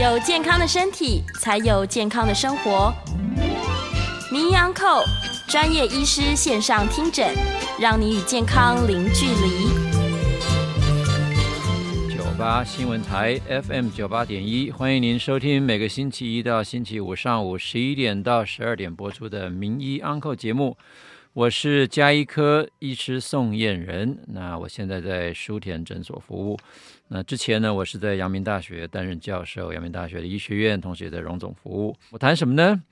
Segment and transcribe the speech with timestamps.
[0.00, 2.90] 有健康的身体，才有健康的生活。
[4.32, 5.02] 名医安扣
[5.46, 7.34] 专业医师线上听诊，
[7.78, 9.68] 让你与健康零距离。
[12.16, 20.78] 九八新闻台 FM 九八点一，欢迎您收听每个星期一到星期五上午十一点到十二点播出的名医安扣节目。
[21.32, 26.58] 我是家医科医师宋燕人，那我现在在书田诊所服务。
[27.06, 31.94] 那之前呢，我是在阳明大学担任教授，阳明大学的医学院，同时也在荣总服务。
[32.10, 32.82] 我谈什么呢？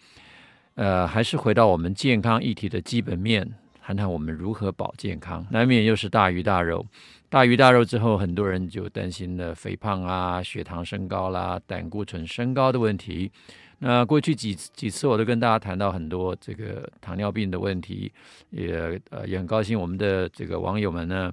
[0.77, 5.45] 呃，还是回到我们健康议题的基本面，谈谈我们如何保健康。
[5.51, 6.87] 难免又是大鱼大肉，
[7.29, 13.33] 大鱼大肉之后，很多人就担心了肥胖啊、血糖升高啦、胆固醇升高的问题。
[13.81, 18.13] 那过去几几次我都跟大家谈到很多这个糖尿病的问题，
[18.51, 21.33] 也呃也很高兴我们的这个网友们呢，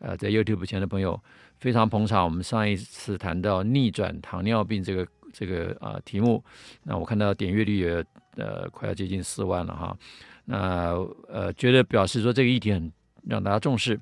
[0.00, 1.18] 呃在 YouTube 前的朋友
[1.58, 2.24] 非常捧场。
[2.24, 6.42] 我们上一次谈到逆转糖尿病这个这个啊、呃、题目，
[6.82, 8.04] 那我看到点阅率也
[8.36, 9.96] 呃快要接近四万了哈。
[10.46, 10.94] 那
[11.28, 12.92] 呃觉得表示说这个议题很
[13.24, 14.00] 让大家重视。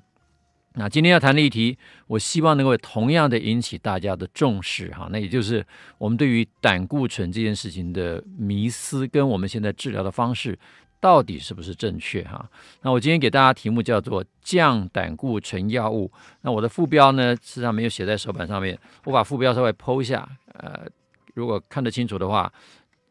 [0.75, 5.07] 那今天要谈的议题，我希望能够同样的引起大家的重视哈。
[5.11, 5.63] 那也就是
[5.99, 10.57] 我们对于胆固醇这件事情的迷思，跟我们现在治疗的方式
[10.99, 12.49] 到底是不是正确哈？
[12.81, 16.11] 那我今天给大家题目叫做降胆固醇药物。
[16.41, 20.27] 那我的副标呢，实际上没有写在手板上面，我把副标稍微剖一下。
[20.53, 20.87] 呃，
[21.35, 22.51] 如果看得清楚的话，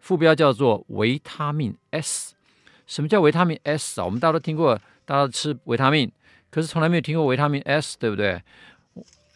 [0.00, 2.34] 副标叫做维他命 S。
[2.88, 4.04] 什么叫维他命 S 啊？
[4.04, 4.74] 我们大家都听过，
[5.04, 6.10] 大家都吃维他命。
[6.52, 8.40] 可是从来没有听过维他命 S，对不对？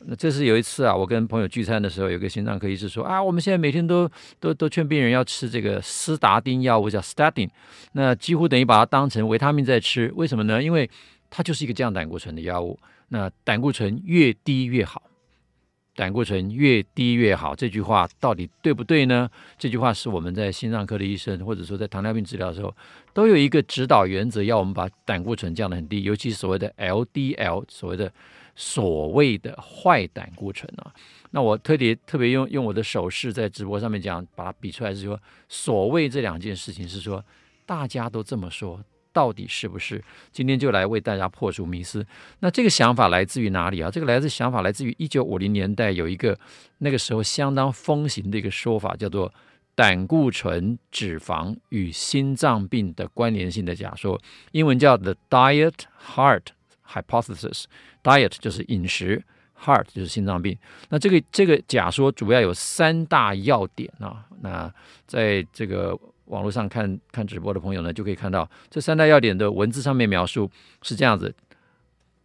[0.09, 7.48] 那这是有一次啊，我跟朋友聚餐的时候，有个心脏科医师说啊，我们现在每天都都都劝病人要吃这个斯达丁药物，叫 statin，
[7.92, 10.12] 那几乎等于把它当成维他命在吃。
[10.14, 10.62] 为什么呢？
[10.62, 10.89] 因为
[11.31, 12.78] 它就是一个降胆固醇的药物，
[13.09, 15.03] 那胆固醇越低越好。
[15.97, 19.28] 胆固醇越低越好，这句话到底对不对呢？
[19.58, 22.72] 这句话是我们在心脏科的医生，或者说在糖尿病治疗的时候，
[23.15, 28.12] 都有一个指导原则，要我们把胆固醇降得很低，尤其所谓的 LDL，所谓的
[28.54, 30.93] 所谓的坏胆固醇啊。
[31.31, 37.25] 那我特别特别用用我的手势在直播上面讲，把它比出来是说，所谓这两件事情是说，
[37.65, 38.78] 大家都这么说。
[39.16, 40.04] 到底是不是？
[40.31, 42.06] 今天就来为大家破除迷思。
[42.41, 43.91] 那这个想法来自于哪里啊？
[43.91, 46.38] 这个来自想法来自于一九五零年代有一个
[46.78, 49.32] 那个时候相当风行的一个说法，叫做
[49.75, 54.21] 胆固醇脂肪与心脏病的关联性的假说，
[54.53, 55.72] 英文叫 The Diet
[56.15, 56.43] Heart
[56.87, 57.65] Hypothesis。
[58.03, 59.25] Diet 就是饮食
[59.65, 60.59] ，Heart 就是心脏病。
[60.91, 64.27] 那这个这个假说主要有三大要点啊。
[64.43, 64.71] 那
[65.06, 70.50] 在这个网络上看看直播的朋友呢，就可以看到这三大要点的文字上面描述
[70.82, 71.34] 是这样子。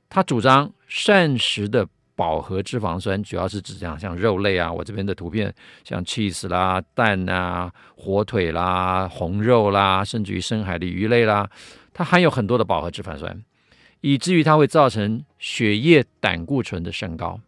[0.09, 5.53] 他主张膳食的饱和脂肪酸，主要是指这样，像肉类啊，我这边的图片
[5.83, 11.49] 像 cheese 啦、蛋啊、火腿啦、红肉啦，甚至于深海的鱼类啦，
[11.93, 13.41] 它含有很多的饱和脂肪酸，
[14.01, 17.39] 以至于它会造成血液胆固醇的升高。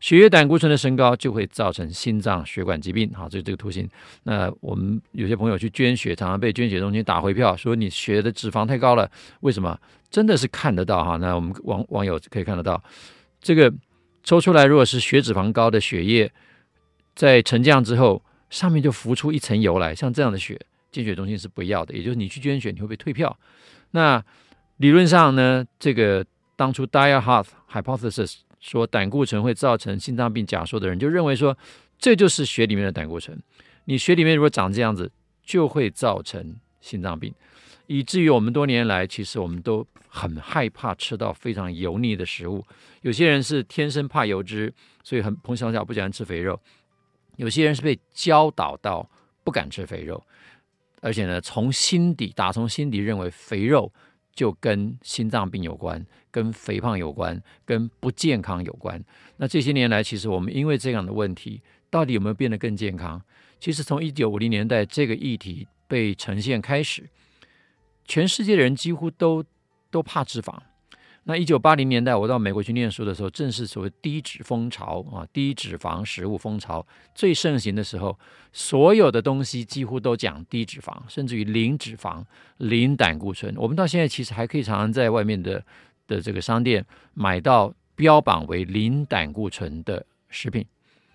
[0.00, 3.88] 血液胆固醇的升高就会造成心脏血管疾病，好，这是这个图形。
[4.24, 9.10] 那我们有些朋友去捐血，常常被捐血中心打回票，说你血的脂肪太高了。
[9.40, 9.78] 为什么？
[10.10, 11.16] 真的是看得到哈。
[11.16, 12.82] 那我们网网友可以看得到，
[13.40, 13.72] 这个
[14.22, 16.30] 抽出来如果是血脂肪高的血液，
[17.14, 20.60] 在沉降之后，上面就浮出一层油来，像这样的血，
[20.92, 21.94] 捐血中心是不要的。
[21.94, 23.34] 也就是你去捐血，你会被退票。
[23.92, 24.22] 那
[24.76, 26.24] 理论上呢，这个
[26.56, 28.40] 当初 Diet Heart Hypothesis。
[28.64, 31.54] 说胆固醇会造成心脏病假说的人，就认为说
[31.98, 33.38] 这就是血里面的胆固醇。
[33.84, 35.12] 你血里面如果长这样子，
[35.44, 37.34] 就会造成心脏病，
[37.86, 42.64] 以至于我们多年来其实我们都很害怕吃到非常油腻的食物。
[43.02, 44.72] 有些人是天生怕油脂，
[45.02, 46.58] 所以很从小小不喜欢吃肥肉；
[47.36, 49.06] 有些人是被教导到
[49.44, 50.24] 不敢吃肥肉，
[51.02, 53.92] 而且呢，从心底打从心底认为肥肉。
[54.36, 59.00] 就跟心脏病有关，跟肥胖有关，跟不健康有关。
[59.36, 63.22] 那这些年来，其实我们因为这样的问题，到底有没有变得更健康？
[63.60, 67.08] 其实从一九五零年代这个议题被呈现开始，
[68.04, 69.44] 全世界的人几乎都
[69.92, 70.58] 都怕脂肪。
[71.26, 78.18] 那一九八零年代，我到美国去念书的时候，正是所谓低脂风潮啊，低脂肪食物风潮最盛行的时候，
[78.52, 82.22] 所有的东西几乎都讲低脂肪，甚至于零脂肪、
[82.58, 83.54] 零胆固醇。
[83.56, 85.64] 我们到现在其实还可以常常在外面的
[86.06, 86.84] 的这个商店
[87.14, 90.66] 买到标榜为零胆固醇的食品。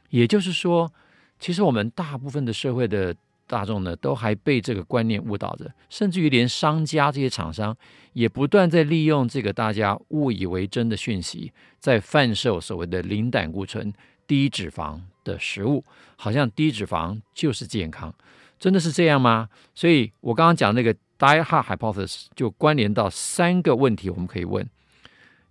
[0.09, 0.91] 也就是说，
[1.39, 3.15] 其实我们大部分的社会的。
[3.49, 7.75] 大众呢，都还被这个观念误导着，甚至于连商家这些厂商
[8.13, 13.91] 也不断在利用这个大家误以为真的讯息，在贩售所谓的零胆固醇、
[14.27, 15.83] 低脂肪的食物，
[16.15, 18.13] 好像低脂肪就是健康，
[18.59, 19.49] 真的是这样吗？
[19.73, 24.63] 所以我刚刚讲那个 Die-Hard Hypothesis 就关联到三个问题，我们可以问：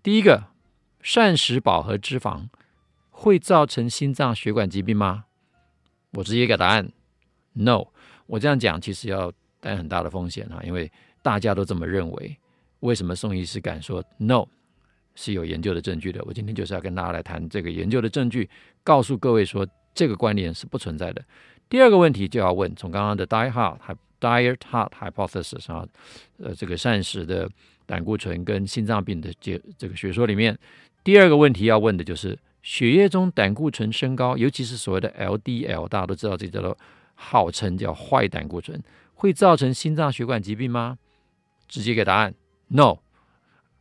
[0.02, 0.44] 第一个，
[1.02, 2.48] 膳食饱和脂肪
[3.10, 5.24] 会造成心脏血管疾病吗？
[6.12, 6.90] 我直接给答案
[7.52, 7.86] ：No。
[8.26, 10.90] 我这样讲其实要担很大的风险啊，因为
[11.22, 12.38] 大家都这么认为。
[12.80, 14.46] 为什么宋医师敢说 “no”
[15.14, 16.22] 是有研究的证据的？
[16.24, 18.48] 我今天就是要跟大家来谈这个研究的证据，
[18.84, 21.24] 告诉各位说这个观念是不存在的。
[21.68, 23.78] 第二个问题就要问，从刚刚的 Die-Hard
[24.20, 25.86] Die-Hard Hypothesis 啊，
[26.38, 27.50] 呃，这个膳食的
[27.88, 30.56] 胆固醇跟心脏病的这这个学说里面，
[31.02, 36.76] 第二个问题要问的就是血液中胆固醇升高，尤其是所谓的 LDL，大家都知道这叫做
[37.14, 38.78] 号称叫坏胆固醇，
[39.14, 40.98] 会造成心脏血管疾病吗？
[41.66, 42.34] 直接给答案。
[42.68, 42.98] No，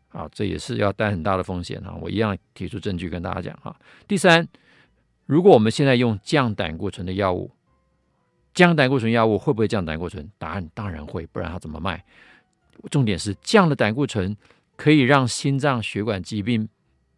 [0.10, 1.94] 啊，这也是要担很大的风险啊！
[2.01, 3.75] 我一样提出证据跟大家讲哈。
[4.07, 4.48] 第三，
[5.25, 7.51] 如果我们现在用降胆固醇的药物，
[8.53, 10.31] 降胆固醇药物会不会降胆固醇？
[10.38, 12.03] 答案当然会，不然它怎么卖？
[12.89, 14.35] 重点是降了胆固醇
[14.75, 16.68] 可以让心脏血管疾病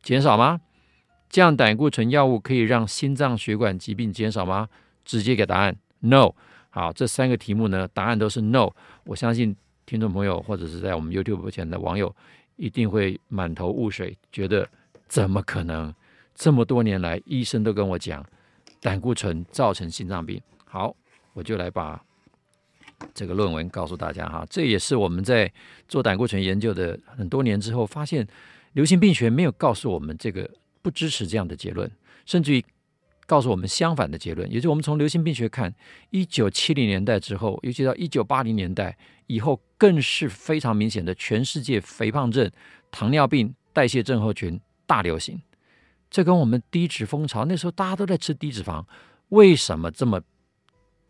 [0.01, 0.61] 减少吗？
[1.29, 4.69] 降胆固醇药物可以让心脏血管疾病减少吗？
[5.05, 6.33] 直接给答案，No。
[6.69, 8.71] 好，这三个题目呢，答案都是 No。
[9.03, 9.55] 我相信。
[9.85, 12.15] 听众朋友，或者是在我们 YouTube 前的网友，
[12.57, 14.69] 一定会满头雾水，觉得
[15.07, 15.91] 怎么可能？
[16.35, 18.23] 这么多年来，医生都跟我讲，
[18.79, 20.39] 胆固醇造成心脏病。
[20.63, 20.95] 好，
[21.33, 21.99] 我就来把
[23.13, 24.45] 这个论文告诉大家哈。
[24.49, 25.51] 这也是我们在
[25.87, 28.27] 做胆固醇研究的很多年之后，发现
[28.73, 30.49] 流行病学没有告诉我们这个
[30.81, 31.89] 不支持这样的结论，
[32.25, 32.63] 甚至于。
[33.25, 35.71] 告诉我们相反的结论，也就我们从流行病学看，
[36.09, 38.97] 一九七零年代之后，尤其到一九八零年代
[39.27, 42.49] 以后，更是非常明显的全世界肥胖症、
[42.89, 45.39] 糖尿病、代谢症候群大流行。
[46.09, 48.83] 这跟我们低脂风潮那时候大家都在吃低脂肪，
[49.27, 50.19] 为什么这么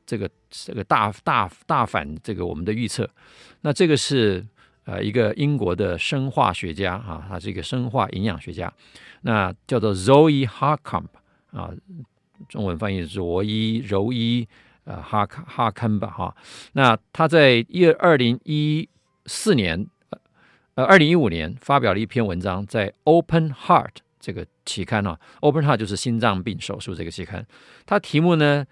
[0.09, 3.07] 这个这个大大大反这个我们的预测？
[3.61, 4.43] 那这个是
[4.85, 8.73] 呃一个英国的生化学家啊，他是一个生化营养学家，
[9.21, 11.05] 那叫做 Zoe Harcamp
[11.51, 11.69] 啊。
[12.47, 14.47] 中文翻译是罗伊柔伊，
[14.85, 16.35] 呃哈哈坎吧哈。
[16.71, 18.89] 那他在一二零一
[19.27, 19.85] 四年，
[20.73, 27.45] 呃二零一五年发表了一篇文章，在 Open Heart 这个期刊啊，Open Heart 就是心脏病手术这个期刊。
[27.85, 28.65] 他题目呢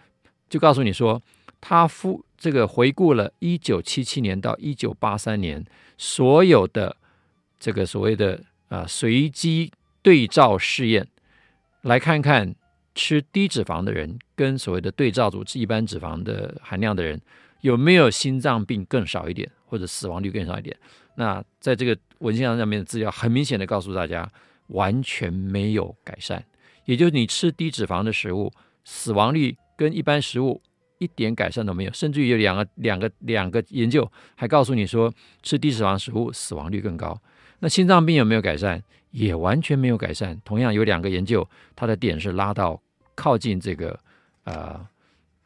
[0.49, 1.21] 就告诉你说，
[1.59, 5.65] 他复这个回顾了一九七七年到一九八三年
[5.97, 6.95] 所有的
[7.59, 9.71] 这个所谓的啊、随机
[10.01, 11.07] 对照试验，
[11.81, 12.55] 来看看。
[12.99, 17.21] 吃低脂肪的人跟所谓的对照组一般脂肪的含量的人，
[17.61, 20.75] 有没有心脏病更少一点，或者死亡率更少一点？
[21.13, 24.27] 那在这个文献上面的资料很明显的告诉大家，
[24.69, 26.43] 完全没有改善。
[26.85, 28.51] 也就是你吃低脂肪的食物，
[28.83, 30.62] 死亡率跟一般食物
[30.97, 37.18] 一点改善都没有，甚至于有两个两个两个研究还告诉你说，吃低脂肪食物死亡率更高。
[37.59, 38.83] 那心脏病有没有改善？
[39.12, 40.38] 也完全没有改善。
[40.44, 42.81] 同样有两个研究，它的点是拉到。
[43.19, 44.00] 靠近这个
[44.44, 44.79] 呃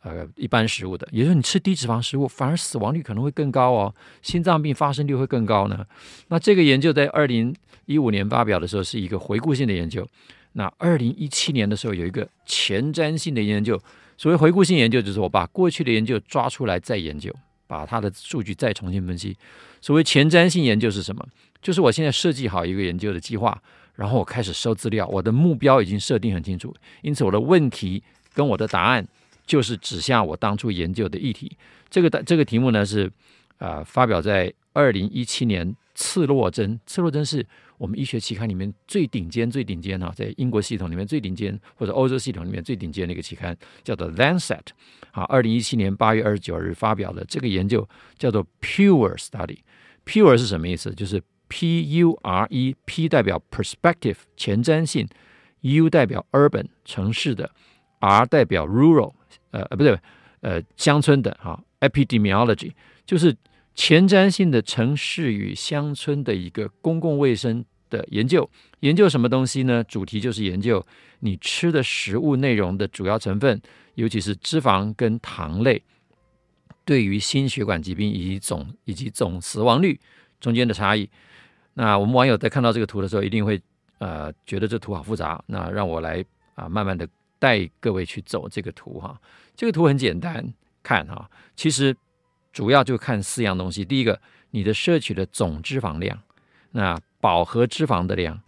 [0.01, 5.85] 呃一般食物的，也就是你吃低脂肪食物，反而死亡率可能会更高哦，心脏病发生率会更高呢。
[6.27, 7.55] 那这个研究在二零
[7.85, 10.05] 一五年发表的时候是一个回顾性的研究，
[10.51, 13.81] 那二零一七年的时候有一个前瞻性的研究。
[14.21, 17.33] 所谓回顾性研究，就是我把过去的研究抓出来再研究，
[17.65, 19.35] 把它的数据再重新分析。
[19.81, 21.27] 所谓前瞻性研究是什么？
[21.59, 23.59] 就是我现在设计好一个研究的计划。
[23.95, 29.03] 然后我开始收资料，我的目标已经设定很清楚，因此我的问题跟我的答案
[29.47, 31.57] 就是指向我当初研究的议题。
[31.89, 33.11] 这个的这个题目呢是
[33.57, 37.43] 啊、发表在二零一七年《刺络针》，《刺络针》是
[37.81, 44.59] 我们医学期刊里面最顶尖、最顶尖哈，在英国系统里面最顶尖，或者欧洲系统里面最顶尖的一个期刊，叫做《Lancet》。
[45.11, 47.87] 好，二零一七年八月二十九日发表的这个研究
[48.19, 49.57] 叫做 Pure Study。
[50.05, 50.93] Pure 是什么意思？
[50.93, 51.21] 就是。
[51.53, 55.05] P U R E，P 代表 perspective 前瞻性
[55.59, 57.51] ，U 代表 urban 城市的
[57.99, 59.11] ，R 代表 rural
[59.51, 59.99] 呃呃不对
[60.39, 62.71] 呃乡村的哈，epidemiology
[63.05, 63.35] 就是
[63.75, 68.49] 前瞻性的城市与乡村的一个公共卫生的研究。
[68.79, 69.83] 研究什么东西呢？
[69.83, 70.83] 主题就是研究
[71.19, 73.61] 你吃的食物内容的主要成分，
[73.93, 75.83] 尤其是脂肪跟糖类，
[76.83, 79.99] 对于心血管疾病以及总以及总死亡率
[80.39, 81.07] 中间的差异。
[81.75, 83.61] 那我们网友在看到这个图的时候，一定会
[83.99, 85.41] 呃觉得这图好复杂。
[85.45, 87.07] 那让我来啊、慢慢的
[87.37, 89.19] 带各位去走这个图哈。
[89.55, 90.43] 这个图很简单，
[90.81, 91.95] 看哈，其实
[92.51, 93.85] 主要就看四样东西。
[93.85, 94.19] 第一个，
[94.49, 96.19] 你的摄取的总脂肪量，
[96.71, 98.41] 那饱和脂肪的量，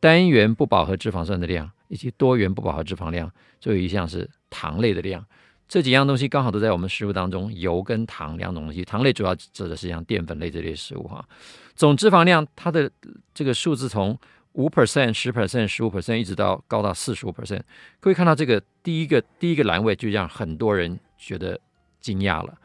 [0.00, 5.24] 单元不饱和脂肪酸的量，以及多元不饱和脂肪量，最后一项是糖类的量。
[5.68, 8.84] 这几样东西刚好都在我们食物当中，油跟糖两种东西。
[8.84, 11.26] 糖类主要指的是像淀粉类这类食物哈。
[11.74, 12.90] 总脂肪量它的
[13.34, 14.16] 这个数字从
[14.52, 17.62] 五 percent、十 percent、十五 percent 一直到高到四十五 percent。
[17.98, 21.58] 各位看到这个第一个第一个栏位，就让很多人觉得
[22.00, 22.56] 惊讶了。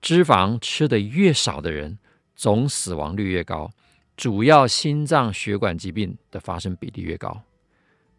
[0.00, 1.98] 脂肪吃的越少的人，
[2.34, 3.70] 总死亡率越高，
[4.18, 7.40] 主要心脏血管疾病的发生比例越高。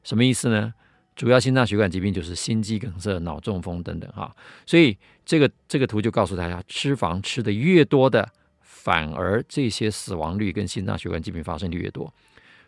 [0.01, 0.73] 什么意思呢？
[1.13, 4.33] 主要心脏血管疾病就是心肌梗塞、脑中风等等哈，
[4.65, 8.25] 所以这个这个图就告诉大家，脂肪吃的越多的，
[8.61, 12.13] 反而这些死亡率跟心脏血管疾病发生率越多。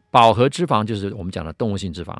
[0.09, 2.13] 饱和脂肪就是我们讲的动物性脂肪。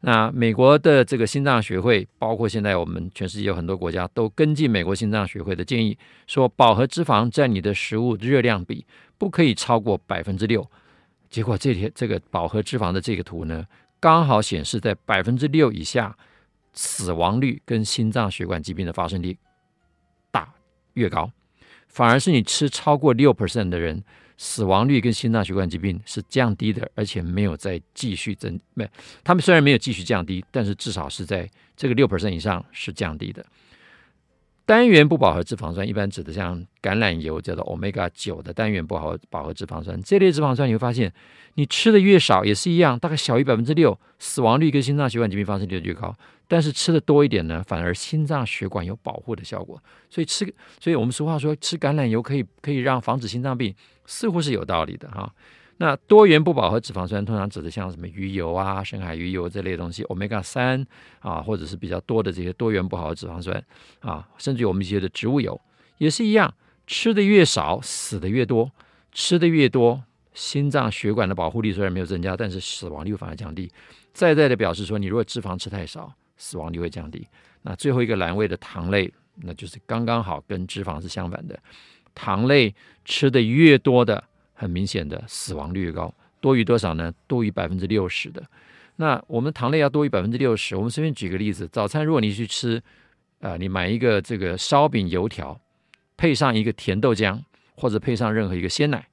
[0.00, 5.96] 那美国的这个心脏学会，包括现在我们全世界有很多国家都跟进美国心脏学会的建议，
[6.26, 8.84] 说饱和脂肪占你的食物热量比
[9.18, 10.66] 不可以超过百分之六。
[11.28, 13.66] 结果这天这个饱和脂肪的这个图呢，
[14.00, 16.16] 刚好显示在百分之六以下，
[16.72, 19.36] 死亡率跟心脏血管疾病的发生率
[20.30, 20.54] 大
[20.94, 21.30] 越高，
[21.88, 24.02] 反而是你吃超过六 percent 的人，
[24.36, 28.88] 死亡率跟心脏血管疾病是降低的，而且没有再继续增，没，
[29.22, 33.44] 他们虽然没有继续降低，但是至少是在这个六 percent 以上是降低的。
[34.68, 39.98] 单元不饱和脂肪酸一般指的像橄榄油，叫做 Omega 九的单元不饱饱和脂肪酸。
[40.02, 41.10] 这类脂肪酸你会发现，
[41.54, 46.14] 你吃的越少也是一样，大概小于百分之六，死亡率跟心脏血管疾病发生率越高。
[46.46, 49.82] 但是吃的多一点呢，反而心脏血管有保护的效果。
[50.10, 50.44] 所以吃，
[50.78, 55.34] 所以我们俗话说吃橄榄油可以可以让防止心脏病，似乎是有道理的哈。
[55.80, 60.84] 那多元不饱和脂肪酸通常指的像什么鱼油啊、深海鱼油这类东西，Omega 三
[61.20, 63.64] 啊，或者是比较多的这些多元不饱和脂肪酸
[64.00, 65.58] 啊，甚至于我们一些的植物油
[65.98, 66.52] 也是一样，
[66.86, 68.72] 吃的越少死的越多，
[69.12, 70.02] 吃的越多，
[70.34, 73.70] 心脏血管的保护力虽然没有增加，但是死亡率反而降低，
[74.12, 77.24] 再再的表示说，你如果脂肪吃太少，死亡率会降低。
[77.62, 81.56] 那最后一个栏位的糖类，那就是刚刚好跟脂肪是相反的，
[82.16, 84.24] 糖类吃的越多的。
[84.58, 87.14] 很明显的死亡率高，多于多少呢？
[87.28, 88.42] 多于百分之六十的。
[88.96, 92.82] 那我们糖类要多于百分之六十，我们随便举个例子，早餐如果你去吃，
[93.38, 95.60] 呃，你买一个这个烧饼油条，
[96.16, 97.40] 配上一个甜豆浆，
[97.76, 99.06] 或者配上任何一个鲜奶，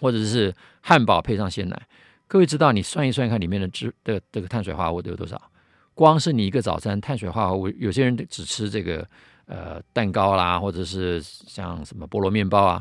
[0.00, 1.86] 或者是汉堡配上鲜奶，
[2.28, 5.50] 各位知道你算一算看里面的脂的这个碳水化合物都有多少？
[5.94, 9.04] 光是你一个早餐碳水化合物，有些人只吃这个
[9.46, 12.80] 呃蛋糕啦，或者是像什么菠萝面包啊。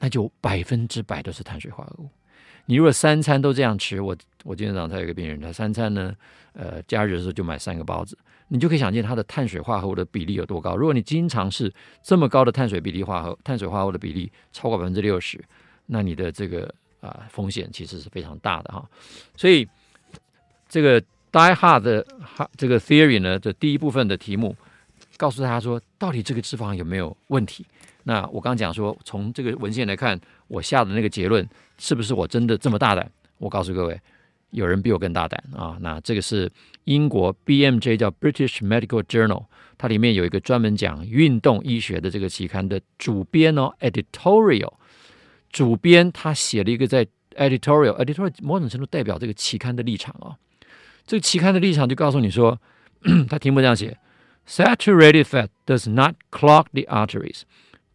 [0.00, 2.08] 那就百分之百都是碳水化合物。
[2.66, 6.14] 你如果三餐都这样吃，我我今天早上他有个病人，他三餐呢，
[6.52, 8.16] 呃，假日的时候就买三个包子，
[8.48, 10.76] 你就可以想见他的碳水化合物的比例有多高。
[10.76, 15.42] 如果你经常是这么高的碳水比例化合碳水化合物的比例超过百分之六十，
[15.86, 18.88] 那你的这个啊、风险其实是非常大的哈。
[19.36, 19.66] 所以
[20.68, 21.00] 这个
[21.32, 24.54] Die Hard 的哈这个 Theory 呢，这第一部分的题目
[25.20, 27.66] 告诉大家说，到底这个脂肪有没有问题？
[28.04, 31.46] 那我刚讲说，从这个文献来看，我下的那个结论
[31.76, 33.12] 是不是我真的这么大胆？
[33.36, 34.00] 我告诉各位，
[34.52, 35.76] 有人比我更大胆啊！
[35.82, 36.50] 那这个是
[36.84, 39.44] 英国 BMJ 叫 British Medical Journal，
[39.76, 44.72] 它里面有一个专门讲运动医学的这个期刊的主编哦，editorial
[45.52, 50.34] 主编他写了一个在 editorial，editorial 某种程度代表这个期刊的立场哦。
[51.06, 52.58] 这个期刊的立场就告诉你说，
[53.28, 53.98] 他题目这样写
[54.50, 57.42] ：Saturated fat does not clog the arteries。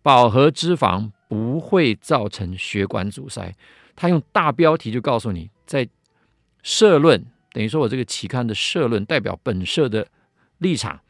[0.01, 3.53] 饱和脂肪不会造成血管阻塞，
[3.95, 5.89] 他用大标题就告诉你，在
[6.63, 10.07] 社论等于说我这个期刊的社论代表本社的
[10.59, 11.01] 立场，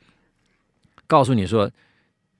[1.06, 1.70] 告诉你说，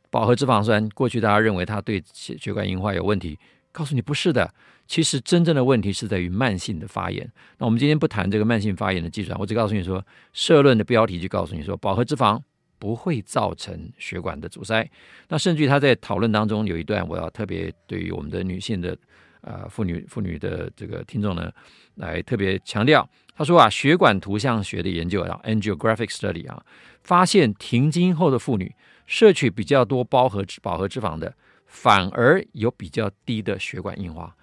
[0.10, 3.38] 饱和脂肪酸过去大家认为它对血血管硬化有问题，
[3.72, 4.52] 告诉你不是的，
[4.88, 7.30] 其实真正的问题是在于慢性的发炎。
[7.58, 12.42] 那我们今天不谈这个慢性发炎的计算，我只告诉你说，社论的标题就告诉你说，饱和脂肪。
[12.86, 14.88] 不会造成血管的阻塞。
[15.28, 18.96] 那甚至他在讨论当中有一段，我要特别对于我们的女性的
[19.42, 21.52] 呃妇女妇女的这个听众呢，
[21.96, 23.10] 来特别强调。
[23.36, 26.64] 他说啊，血管图像学的研究啊，angiographic study 啊，
[27.02, 28.76] 发现停经后的妇女
[29.08, 34.36] 摄取比较多饱和脂饱和脂肪的，反而有比较低的血管硬化。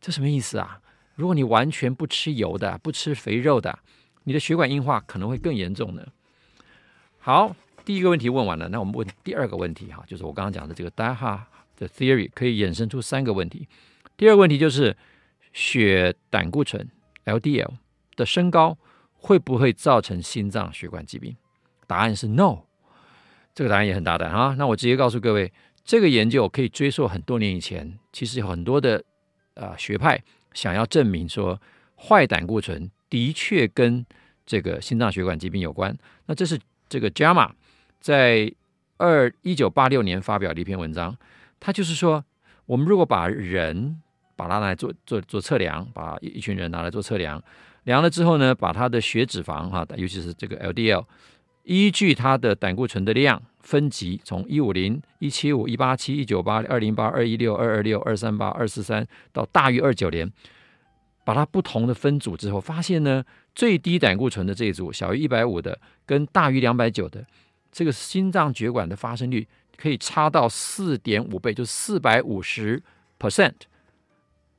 [0.00, 0.80] 这什么意思啊？
[1.16, 3.76] 如果你完全不吃油的，不吃肥肉的，
[4.22, 6.06] 你的血管硬化可能会更严重呢。
[7.28, 7.54] 好，
[7.84, 13.68] 第一个问题问完了，那我们问第二个问题哈，就是我刚刚讲的这个 d a h a 的 theory 可以衍生出三个问题。
[14.16, 14.96] 第二个问题就是
[15.52, 16.88] 血胆固醇
[17.26, 17.68] LDL
[18.16, 18.78] 的升高
[19.12, 21.36] 会不会造成心脏血管疾病？
[21.86, 22.60] 答案是 No。
[23.54, 24.54] 这个答案也很大胆啊。
[24.56, 25.52] 那我直接告诉各位，
[25.84, 29.04] 这个研究可以追溯很多年以前，其实有很多的
[29.52, 30.18] 啊、呃、学派
[30.54, 31.60] 想要证明说
[31.94, 34.06] 坏胆固醇的确跟
[34.46, 35.94] 这个心脏血管疾病有关。
[36.24, 37.50] 那这是这个 JAMA
[38.00, 38.52] 在
[38.96, 41.16] 二一九八六年发表的一篇文章，
[41.60, 42.24] 它就是说，
[42.66, 44.00] 我们如果把人
[44.36, 47.42] 把它拿来做做做测量，把一群人拿来做测量，
[47.84, 51.04] 量了之后呢，把他的血脂肪哈，尤其是这个 LDL，
[51.64, 60.30] 依据他的胆固醇的量分级，从一五零、一七五、一八七、一九八、二零八、二一六、二二六、二三八、二四三到大于二九年，
[61.28, 63.22] 把它不同的分组之后，发现呢，
[63.54, 67.22] 最低胆固醇的这一组，小于一百五的，跟大于两百九的，
[67.70, 72.82] 这个心脏血管的发生率可以差到四点五倍，就四百五十
[73.18, 73.52] percent。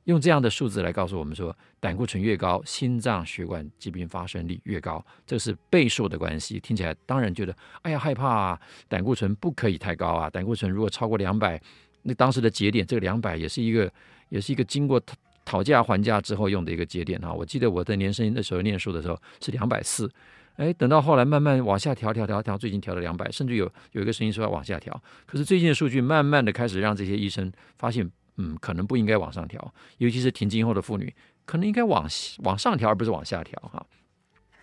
[0.04, 6.60] 用这样的数字来告诉我们说，胆固醇越高，心脏血管疾病发生率越高，这是倍数的关系。
[6.60, 10.30] 听起来当然觉得，哎呀害怕啊，胆固醇不可以太高啊。
[10.30, 11.60] 胆固醇如果超过两百，
[12.02, 13.92] 那当时的节点，这个两百也是一个，
[14.28, 15.02] 也是一个经过
[15.50, 17.32] 讨价还价之后用的一个节点哈。
[17.32, 20.08] 我记得我在年生的时候念书的时候是两百四，
[20.54, 25.02] 哎，等到后来慢慢往下调调调调，最近调到两百，甚至有有一个声音说要往下调。
[25.26, 28.08] 可是最近的数据慢慢的开始让这些医生发现。
[28.36, 31.14] 嗯，可能不应该往上调，尤其是停经后的妇女，
[31.44, 32.08] 可能应该往
[32.44, 33.84] 往上调，而不是往下调哈。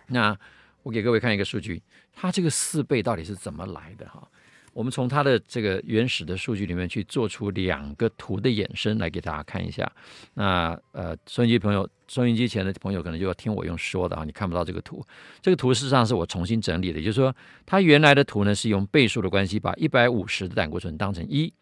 [0.08, 0.36] 那
[0.82, 1.80] 我给各位看一个数据，
[2.12, 4.26] 它这个四倍到底是怎么来的哈？
[4.72, 9.90] 我们从它的这个原始的数据里面去做出两个图的衍生来给大家看一下。
[10.34, 15.04] 那呃，收音机朋友，收音机前的朋友可能就要听我用说的啊，你看不到这个图。
[15.40, 17.34] 这个图事实上是我重新整理的，也就是说，
[17.66, 21.52] 它原来的图呢是用倍数的关系，把一百五十的胆固醇当成一。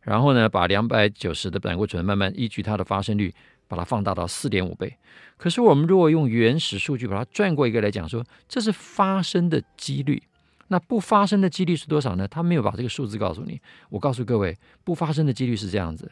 [0.00, 3.32] 然后呢，把两百九十的胆固醇慢慢依据它的发生率，
[3.68, 4.96] 把它放大到四点五倍。
[5.36, 10.22] 可是我们如果用原始数据把它转过一个来讲说，这是发生的几率。
[10.72, 12.26] 那不发生的几率是多少呢？
[12.26, 13.60] 他没有把这个数字告诉你。
[13.90, 16.10] 我告诉各位，不发生的几率是这样子：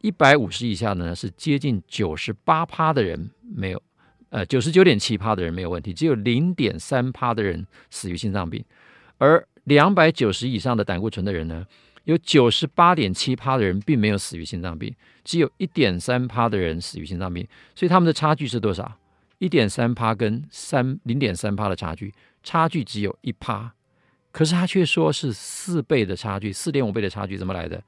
[0.00, 3.82] 一百五十以下的呢，是接近九十八趴的人没有，
[4.30, 8.64] 呃，九十九点七趴的人没有问题，只有零点三趴的人死于心脏病。
[9.18, 11.66] 而两百九十以上的胆固醇的人呢，
[12.04, 18.90] 有九十八点七趴的人并没有死于心脏病，只有一点三趴的人死于心脏病，所以他们的差距是多少？
[19.40, 23.74] 一点三趴跟三零点三趴的差距，差距只有一趴，
[24.30, 27.82] 可是他却说是四倍的差距，四点五倍的差距怎么来的？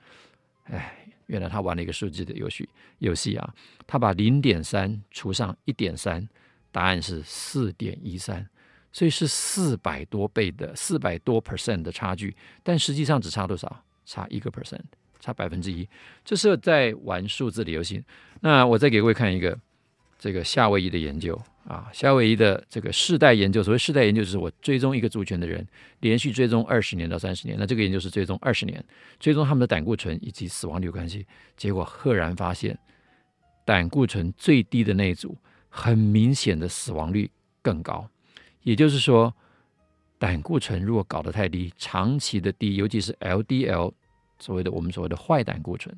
[0.65, 3.55] 哎，原来他玩了一个数字的游戏游戏啊，
[3.87, 6.29] 他把零点三除上一点三，
[6.73, 8.45] 答案是四点一三，
[8.93, 13.85] 所以是四百多倍的四百多 percent 的差距，但实际上只差多少？
[14.05, 14.81] 差一个 percent，
[15.19, 15.89] 差百分之一，
[16.25, 18.03] 这是在玩数字的游戏。
[18.41, 19.59] 那我再给各位看一个
[20.17, 23.61] 这个夏威夷的研究啊，夏威夷的这个世代研究。
[23.61, 25.67] 所谓世代研究，就是我追踪一个族群的人，
[26.01, 27.59] 连续追踪二十年到三十年。
[27.59, 28.83] 那这个研究是追踪二十年，
[29.19, 31.27] 追踪他们的胆固醇以及死亡率关系。
[31.57, 32.79] 结果赫然发现，
[33.65, 35.37] 胆固醇最低的那一组，
[35.69, 37.29] 很明显的死亡率
[37.63, 38.09] 更高。
[38.63, 39.35] 也就是说，
[40.19, 43.93] 胆固醇如果搞得太低，长期的低，尤其是 LDL，
[44.39, 45.93] 所谓的我们所谓的坏胆固醇，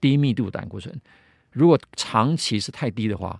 [0.00, 0.98] 低密度胆固醇，
[1.50, 3.38] 如果长期是太低的话，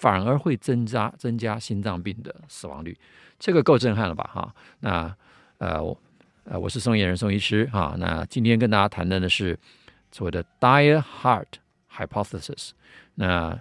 [0.00, 2.96] 反而会增加增加心脏病的死亡率。
[3.38, 4.30] 这个够震撼了吧？
[4.32, 5.16] 哈，那
[5.58, 5.98] 呃，我
[6.44, 7.96] 呃，我是宋晏仁宋医师哈。
[7.98, 9.58] 那今天跟大家谈的呢是
[10.12, 11.46] 所谓的 Die Heart
[11.90, 12.70] Hypothesis，
[13.14, 13.58] 那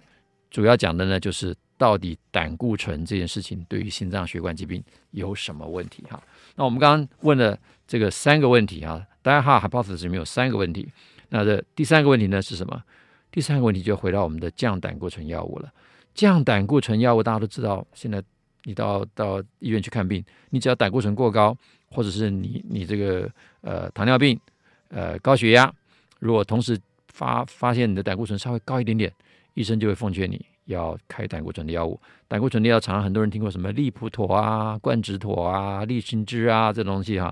[0.52, 1.56] 主要讲的呢就是。
[1.78, 6.02] 到底胆固醇这件事情对于心脏血管疾病有什么问题？
[6.10, 6.24] 哈，
[6.56, 10.88] 那我们刚刚问了这个三个问题哈，大家哈 hypothesis 里面有三个问题。
[11.28, 12.82] 那这第三个问题呢是什么？
[13.30, 15.69] 第三个问题就回到我们的降胆固醇药物了。
[16.15, 18.23] 降胆固醇药物大家都知道，现在
[18.63, 21.56] 你到到医院去看病，你只要胆固醇过高，
[21.91, 23.30] 或者是你你这个
[23.62, 24.39] 呃糖尿病、
[24.89, 25.71] 呃高血压，
[26.17, 29.13] 如果同时发发现你的胆固醇稍微高一点点，
[29.54, 30.43] 医生就会奉劝你。
[30.65, 37.32] 要开胆固醇的药物，胆固醇的药常常很多人听过什么利普妥啊、冠植妥啊、利辛芝啊这东西哈。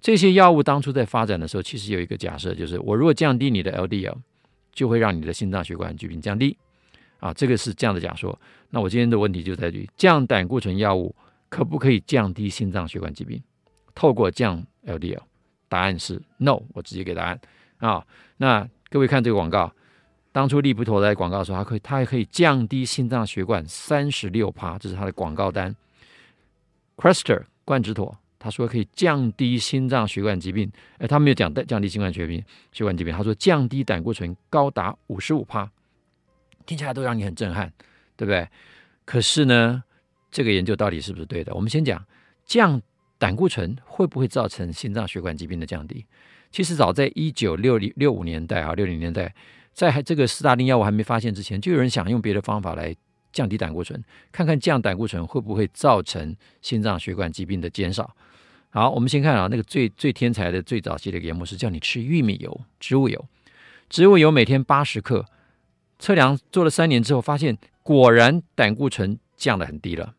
[0.00, 4.16] 这些药物当初在发展的时候，其实有一个假设，就是我如果降低你的 LDL，
[4.72, 6.56] 就会让你的心脏血管疾病降低
[7.18, 7.32] 啊。
[7.32, 8.38] 这个是这样的假说。
[8.70, 11.14] 那我今天的问题就在于，降胆固醇药物
[11.48, 13.42] 可不可以降低心脏血管疾病？
[13.94, 15.20] 透过降 LDL，
[15.68, 16.60] 答案是 no。
[16.72, 17.40] 我直接给答案
[17.78, 18.04] 啊。
[18.36, 19.72] 那各位看这个广告。
[20.32, 25.72] 当初利普妥在广告的时候，它可以，它还可以降低心脏血管三十六趴，这是它的广告单。
[26.96, 35.70] Crestor 冠植妥，他说可以降低心脏血管疾病，哎，他没有讲降低心脏血病血管疾病，他说降低胆固醇高达五十五趴，
[36.66, 37.72] 听起来都让你很震撼，
[38.16, 38.48] 对不对？
[39.04, 39.82] 可是呢，
[40.30, 41.54] 这个研究到底是不是对的？
[41.54, 42.04] 我们先讲
[42.44, 42.80] 降
[43.18, 46.04] 胆固醇会不会造成心脏血管疾病的降低？
[46.50, 49.34] 其实早在一九六零六五年代啊，六零年代。
[49.72, 52.94] 在这个斯大林药物还没发现之前，就有人想用别的方法来
[53.32, 54.00] 降低胆固醇，
[54.30, 58.14] 看看降胆固醇会不会造成心脏血管疾病的减少。
[58.70, 63.26] 好，我们先看啊，那个最最天才的最早期的一个研究是叫你吃玉米油，植物油，
[63.88, 65.26] 植物油每天八十克，
[66.04, 70.14] 测量做了三年之后，发现果然胆固醇降得很低了。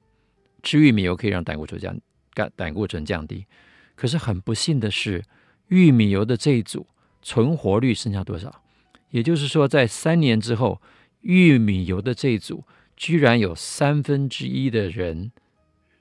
[0.63, 1.95] 吃玉米油可以让胆固醇降，
[2.33, 3.45] 胆胆固醇降低。
[3.93, 5.23] 可是很不幸的是，
[5.67, 6.87] 玉米油的这一组
[7.21, 8.63] 存活率剩下多少？
[9.11, 10.81] 也就是说，在三年之后，
[11.21, 12.63] 玉米油的这一组
[12.97, 15.31] 居然有三分之一的人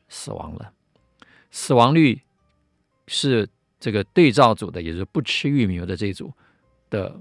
[0.09, 0.73] 死亡了。
[1.51, 2.23] 死亡率
[3.07, 3.47] 是
[3.79, 6.33] 这个对照组的，也就是不吃玉米油的这一组
[6.88, 7.20] 的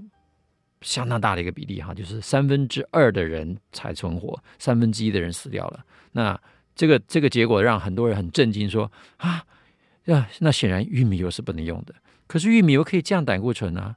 [0.84, 5.84] 相当大的一个比例哈，就是三分之二的人才存活，三分之一的人死掉了。
[6.12, 6.40] 那
[6.76, 9.44] 这个这个结果让很多人很震惊，说啊。
[10.04, 11.94] 呀，那显然玉米油是不能用的。
[12.26, 13.96] 可是玉米油可以降胆固醇啊，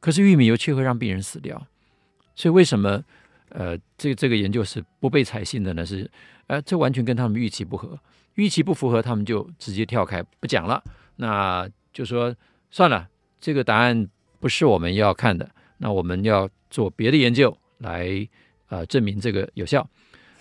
[0.00, 1.66] 可是玉米油却会让病人死掉。
[2.34, 3.04] 所以为什么
[3.50, 5.84] 呃，这这个研究是不被采信的呢？
[5.84, 6.10] 是
[6.46, 7.98] 呃，这完全跟他们预期不合，
[8.36, 10.82] 预期不符合，他们就直接跳开不讲了。
[11.16, 12.34] 那就说
[12.70, 13.06] 算了，
[13.38, 14.08] 这个答案
[14.38, 15.50] 不是我们要看的，
[15.80, 18.06] 那我们要做别的研究来
[18.68, 19.88] 呃证明这个有效。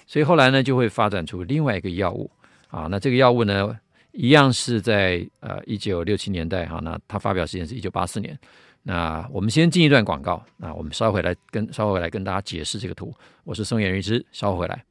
[0.05, 2.29] 所以后来呢，就会发展出另外一个药物
[2.67, 2.87] 啊。
[2.91, 3.79] 那这个药物呢？
[4.11, 8.37] 一样是在呃一九六七年代哈，那它发表时间是一九八四年。
[8.81, 13.13] 那我们先进一段广告，那我们稍回来跟稍回来跟大家解释这个图。
[13.43, 14.83] 我是宋彦仁医师，稍回来。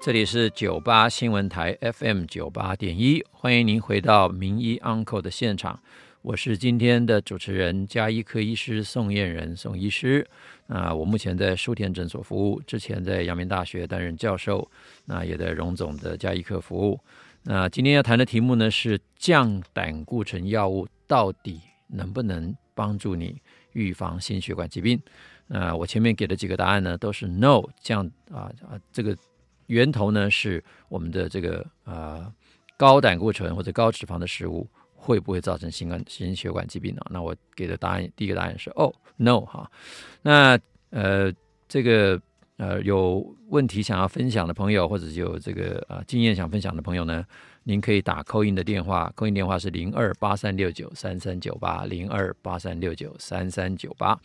[0.00, 5.78] 这里是九八新闻台 FM 九八点一，欢迎您回到名医 Uncle 的现场。
[6.22, 10.24] 我是今天的主持人加医科医师宋彦仁宋医师。
[10.68, 14.70] 那我目前在舒田诊所服务，之前在阳明大学担任教授，
[15.04, 17.00] 那也在荣总的加医科服务。
[17.42, 25.02] 那今天要谈的题目呢，是降胆固醇药物到底能不能帮助你预防心血管疾病？
[25.48, 29.16] 那我前面给的几个答案呢，都是 no，降啊啊，这个
[29.66, 32.32] 源头呢是我们的这个啊
[32.76, 34.68] 高胆固醇或者高脂肪的食物
[35.02, 37.02] 会不会造成心肝心血管疾病呢？
[37.10, 39.70] 那我给的答案第一个答案是哦 no 哈，
[40.22, 40.58] 那
[40.90, 41.32] 呃
[41.68, 42.20] 这个。
[42.58, 47.24] 呃，有问题想要分享的朋友，或者有这个呃经验想分享的朋友呢，
[47.64, 54.16] 您可以打 call in 的电话，call in 电话是零二八三六九三三九八零二八三六九三三九八。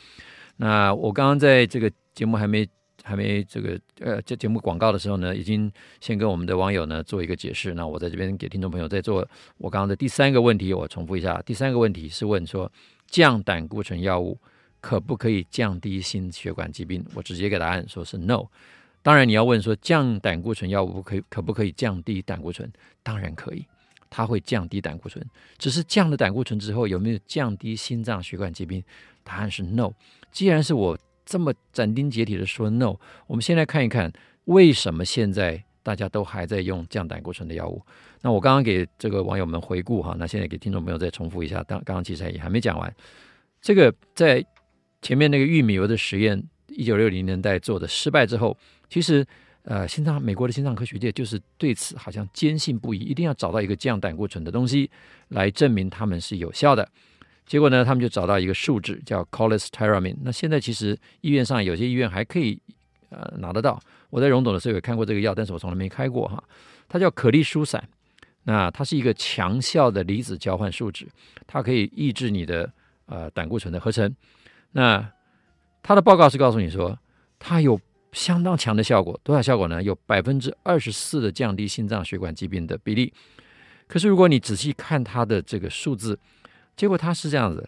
[0.57, 2.67] 那我刚刚在这个节目还没
[3.07, 7.73] 还没这个呃这节目广告的时候呢，已经先跟我们的网友呢做一个解释。
[7.73, 12.71] 那我在这边给听众朋友再做我刚刚的第三个问题，我重复一下，第三个问题是问说
[13.07, 14.37] 降胆固醇药物。
[14.79, 17.03] 可不可以降低心血管疾病？
[17.15, 18.45] 我直接给答案，说是 no。
[19.01, 22.71] 当然你要问说降胆固醇药物可以可不可以降低胆固醇？
[23.01, 23.65] 当然可以，
[24.07, 25.25] 它会降低胆固醇。
[25.57, 28.81] 只是降了胆固醇之后有没有降低心脏血管疾病？
[29.23, 29.91] 答案是 no。
[30.31, 32.95] 既然是我这么斩钉截铁的说 no，
[33.27, 34.11] 我们先来看一看
[34.45, 37.81] 为什么现在大家都还在用降胆固醇的药物。
[38.21, 42.95] 那我刚刚给这个网友们回顾哈，那现在给听众朋友再重复一下，刚刚刚其实也还没讲完。
[43.61, 44.43] 这个在
[45.01, 48.57] 前面那个玉米油的实验，一九六零年代做的失败之后，
[48.89, 49.25] 其实
[49.63, 54.89] 呃，心脏美国的心脏科学界就是对此好像坚信不疑，一定要找到一个降胆固醇的东西
[55.27, 56.89] 来证明他们是有效的。
[57.47, 60.17] 结果呢，他们就找到一个树脂叫 cholestyramine。
[60.21, 62.61] 那现在其实医院上有些医院还可以
[63.09, 63.81] 呃拿得到。
[64.09, 66.43] 我在荣总的时候有看过这个药，但是我从来没开过哈。
[66.89, 67.81] 它叫可利舒散，
[68.43, 71.07] 那它是一个强效的离子交换树脂，
[71.45, 72.71] 它可以抑制你的
[73.05, 74.13] 呃胆固醇的合成。
[74.73, 75.09] 那
[75.81, 76.99] 它的报告是告诉你说，
[77.39, 77.79] 它有
[78.11, 79.81] 相当强的效果，多少效果呢？
[79.81, 83.13] 有百分之二十四的降低心脏血管疾病的比例。
[83.87, 86.19] 可是如果你仔细看它的这个数字，
[86.77, 87.67] 结果它是这样子：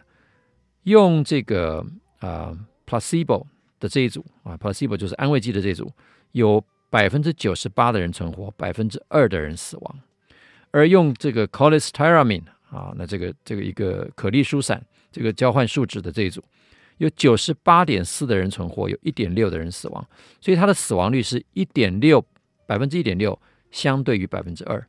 [0.84, 1.84] 用这个
[2.20, 3.44] 啊、呃、placebo
[3.78, 5.92] 的这一组啊，placebo 就是安慰剂的这一组，
[6.32, 9.94] 有百分之九十八的人存活，百分之二的人死亡；
[10.70, 16.42] 而用这个 cholestyramine 啊，那这个这个一个可利舒散这个交换树脂的这一组。
[16.98, 20.06] 有九十八点四的人存活，有一点六的人死亡，
[20.38, 22.22] 所以它的死亡率是一点六
[22.66, 23.36] 百分之一点六，
[23.70, 24.86] 相对于百分之二。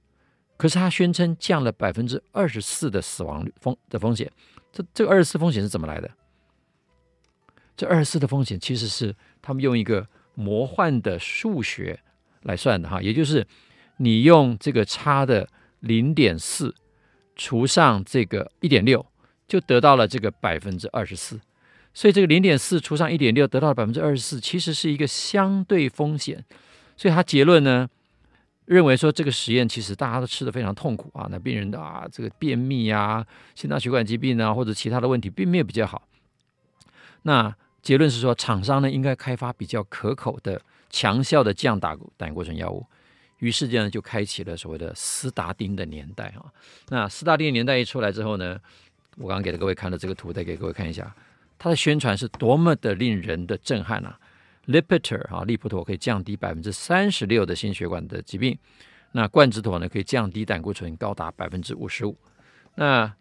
[0.61, 4.31] 可是他宣称降了百分之二十四的死亡率风的风险，
[4.71, 6.07] 这这个二十四风险是怎么来的？
[7.75, 11.99] 这二十四的风险其实是他们用一个魔幻的数学
[12.43, 13.47] 来算的哈，也就是
[13.97, 16.75] 你用这个差的零点四
[17.35, 19.03] 除上这个一点六，
[19.47, 21.39] 就得到了这个百分之二十四。
[21.91, 26.45] 所以这个零点四除上一点六，得到了百分之二十四，其实是一个相对风险。
[26.95, 27.89] 所以他结论呢，
[28.71, 36.01] 认为说这个实验其实大家都吃得非常痛苦啊，那病人的啊这个便秘啊、心脏血管疾病啊或者其他的问题并没有比较好。
[37.23, 42.85] 那结论是说，厂商呢应该开发比较可口的强效的降胆胆固醇药物。
[43.39, 46.45] 于是这样就开启了所谓的斯达丁的年代哈。
[46.87, 48.57] 那斯达丁年代一出来之后呢，
[49.17, 51.13] 我刚刚给了各位看的这个图，再给各位看一下，
[51.59, 54.17] 它的宣传是多么的令人的震撼啊
[54.67, 58.57] ！Lipitor 啊，利普妥可以降低百分之三十六的心血管的疾病。
[59.13, 62.15] 那冠质妥呢，可以降低胆固醇高达百分之五十五。
[62.75, 63.13] 那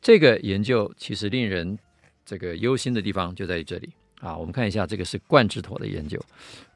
[0.00, 1.78] 这个研究其实令人
[2.24, 4.36] 这个忧心的地方就在于这里啊。
[4.36, 6.20] 我们看一下，这个是冠质妥的研究。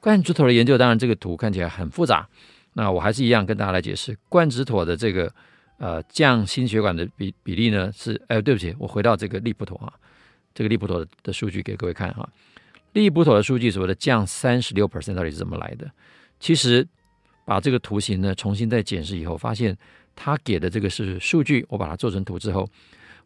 [0.01, 2.29] 冠质妥的研究，当然这个图看起来很复杂。
[2.75, 5.33] 那我还是一样跟大家来解释，冠质妥的这个
[5.79, 9.93] 呃降心血管的比比例呢是，哎，对不起，我回到这个利普妥啊，
[10.55, 12.29] 这个利普妥的，的数据给各位看哈。
[12.93, 15.91] 利普妥的数据所谓的降三十六 percent 到底是怎么来的？
[16.39, 16.87] 其实
[17.45, 19.77] 把这个图形呢重新再检视以后，发现
[20.15, 22.69] 他给的这个是数据，我把它做成图之后。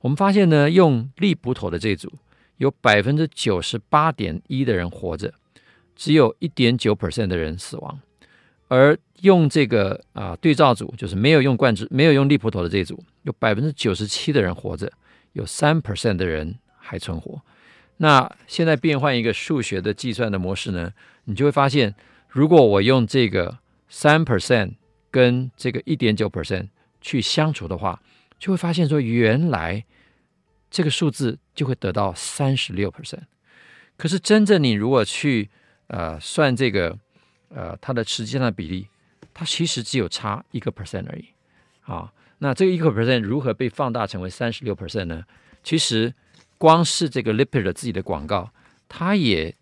[0.00, 2.12] 我们发现呢，用利普妥的这组
[2.58, 5.32] 有百分之九十八点一的人活着，
[5.96, 7.98] 只有一点九 percent 的人死亡。
[8.68, 14.92] 而用这个啊、对照组，就是没有用冠质、没有用利普妥的这组，有百分之九十七的人活着，
[15.32, 17.40] 有三 percent 的人还存活。
[17.98, 20.92] 那现在变换一个数学的计算的模式呢，
[21.24, 21.94] 你就会发现，
[22.28, 24.74] 如果我用这个三 percent
[25.10, 26.68] 跟这个一点九 percent
[27.00, 28.02] 去相除的话，
[28.38, 29.84] 就会发现说，原来
[30.70, 33.22] 这个数字就会得到三十六 percent。
[33.96, 35.48] 可是真正你如果去
[35.86, 36.98] 呃算这个
[37.48, 38.88] 呃它的实际上的比例，
[39.32, 41.24] 它其实只有差一个 percent 而已。
[41.80, 45.24] 好，那这个一个 percent 如何被放大成为三十六 percent 呢？
[45.62, 46.12] 其实
[46.58, 48.50] 光是这个 Lipitor 自己的广告，
[48.88, 49.54] 他也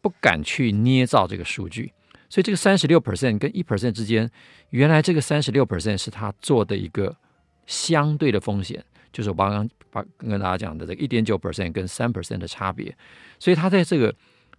[0.00, 1.92] 不敢去捏造这个数据。
[2.28, 4.30] 所以这个三十六 percent 跟一 percent 之间，
[4.70, 7.16] 原来这个三十六 percent 是他做的一个。
[7.64, 12.94] 相对的风险，就是我刚刚把跟大家讲的这个一点九 percent 跟三 percent 的差别，
[13.38, 14.12] 所以他在这个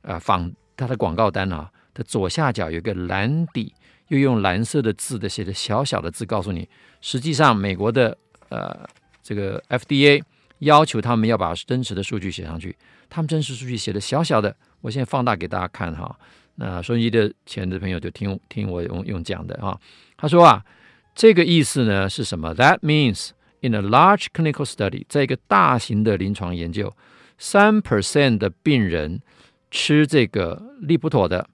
[0.04, 3.74] 呃仿他的广告单啊的左下角有一个蓝底，
[4.08, 6.68] 又用蓝色的字的写的小小的字，告诉你，
[7.02, 8.18] 实际上美国的
[8.48, 8.90] 呃
[9.22, 10.24] 这个 FDA
[10.60, 12.76] 要求他们要把真实的数据写上去，
[13.10, 16.16] 他们真实数据写的小小的，我现在放大给大家看哈，
[16.56, 19.80] 那收音机的前的朋友就听听我用用讲的啊，
[20.18, 20.64] 他说啊。
[21.16, 26.92] 这个意思呢是什么？That means in a large clinical study，在一个大型的临床研究，
[27.38, 29.22] 三 percent 的病人
[29.70, 31.48] 吃这个利普妥的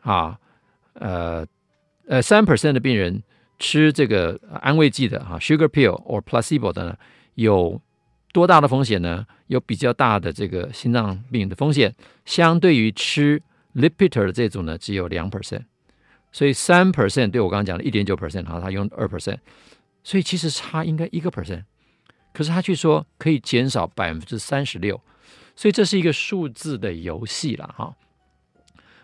[0.00, 0.36] 啊，
[0.94, 1.46] 呃
[2.08, 3.22] 呃，三 percent 的病人
[3.60, 6.96] 吃这个安慰剂的啊，sugar pill or placebo 的呢，
[7.36, 7.80] 有
[8.36, 9.26] 多大的风险呢？
[9.46, 11.94] 有比较大的这个心脏病的风险，
[12.26, 13.42] 相对于吃
[13.74, 15.62] Lipitor 的这组呢，只有两 percent。
[16.32, 19.38] 所以三 percent 对我刚刚讲的一点九 percent 哈，他用二 percent，
[20.04, 21.64] 所以其实差应该一个 percent，
[22.34, 25.00] 可是他却说可以减少百分之三十六，
[25.54, 27.94] 所以这是一个数字的游戏了哈。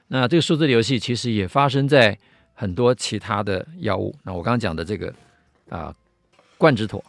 [0.08, 2.18] 那这个数字的游戏其实也发生在
[2.52, 4.14] 很多其他的药物。
[4.24, 5.10] 那我刚刚讲的这个
[5.70, 5.94] 啊
[6.58, 7.02] 冠质妥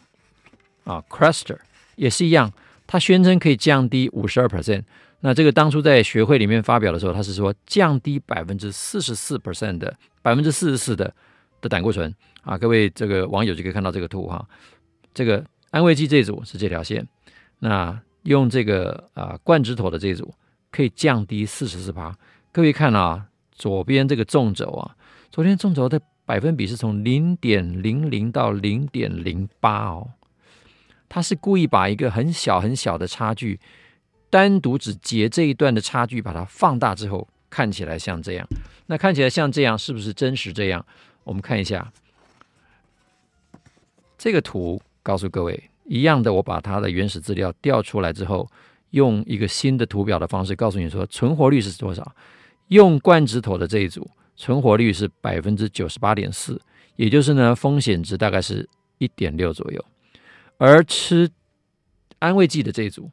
[0.84, 1.58] 啊 Crestor
[1.96, 2.52] 也是一样，
[2.86, 4.82] 它宣称可以降低五十二 percent。
[5.20, 11.14] 那这个当初在学会里面发表的时候，他是说降低百分之四十四 percent 的百分之四十四的
[11.60, 12.14] 的胆固醇。
[12.42, 14.46] 啊，各位这个网友就可以看到这个图哈，
[15.14, 17.08] 这个安慰剂这组是这条线，
[17.58, 20.30] 那用这个啊冠质妥的这组
[20.70, 22.14] 可以降低四十四趴，
[22.52, 24.94] 各位看啊，左边这个纵轴啊，
[25.30, 30.10] 昨天纵轴的百分比是从零点零零到零点零八哦，
[31.14, 33.60] 他是故意把一个很小很小的差距。
[34.28, 38.44] 单独只截这一段的差距，把它放大之后，看起来像这样。
[38.86, 40.84] 那看起来像这样，是不是真实这样？
[41.22, 41.88] 我们看一下
[44.18, 46.34] 这个图，告诉各位一样的。
[46.34, 48.50] 我把它的原始资料调出来之后，
[48.90, 52.12] 用一个新的图表的方式告诉你说，存活率是多少？
[52.70, 56.60] 用冠质妥的这一组，存活率是百分之九十八点四，
[56.96, 59.84] 也就是呢，风险值大概是一点六左右。
[60.58, 61.30] 而吃
[62.18, 63.10] 安慰剂的这一组。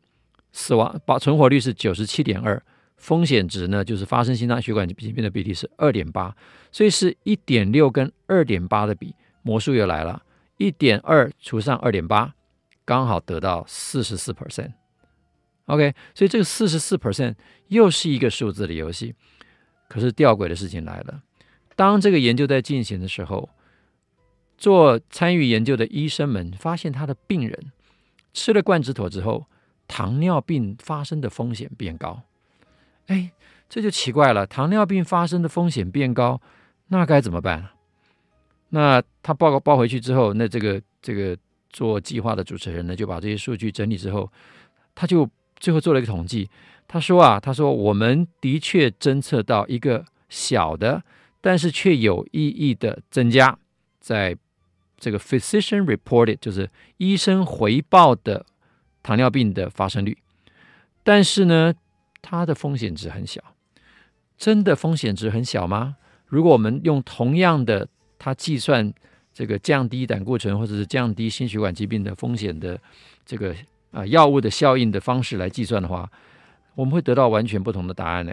[0.54, 2.62] 死亡保存活率是九十七点二，
[2.98, 6.36] 风险值呢，就是发生心脏血管疾病的比例是二点八，
[6.74, 10.22] 所以是一点六跟二点八的比，魔术又来了，
[10.58, 12.34] 一点二除上二点八，
[12.84, 14.74] 刚好得到四十四 percent。
[15.68, 17.36] OK，所以这个四十四 percent
[17.70, 19.16] 又是一个数字的游戏。
[19.88, 21.22] 可是吊诡的事情来了，
[21.78, 23.50] 当这个研究在进行的时候，
[24.62, 27.72] 做参与研究的医生们发现他的病人
[28.32, 29.48] 吃了冠质妥之后。
[29.88, 32.22] 糖尿病发生的风险变高，
[33.08, 33.30] 哎，
[33.68, 34.48] 这就奇怪了。
[34.48, 36.40] 糖尿病发生的风险变高，
[36.88, 37.68] 那该怎么办？
[38.70, 41.38] 那他报告报回去之后，那这个这个
[41.70, 44.32] 做计划的主持人呢，就把这些数据整理之后，
[44.96, 46.50] 他就最后做了一个统计。
[46.88, 51.04] 他说啊，他说我们的确侦测到一个小的，
[51.42, 53.60] 但是却有意义的增加，
[54.00, 54.38] 在
[55.02, 58.46] 这个 physician reported 就是医生回报的
[59.02, 60.16] 糖尿病的发生率，
[61.02, 61.74] 但是呢，
[62.22, 63.42] 它的风险值很小。
[64.38, 65.98] 真的风险值很小吗？
[66.28, 67.88] 如果我们用同样的
[68.20, 68.94] 它计算
[69.34, 72.80] 这个降低胆固醇或者是降低心血管疾病的风险的
[73.26, 73.56] 这个
[73.90, 76.08] 啊药物的效应的方式来计算的话，
[76.76, 78.32] 我们会得到完全不同的答案呢。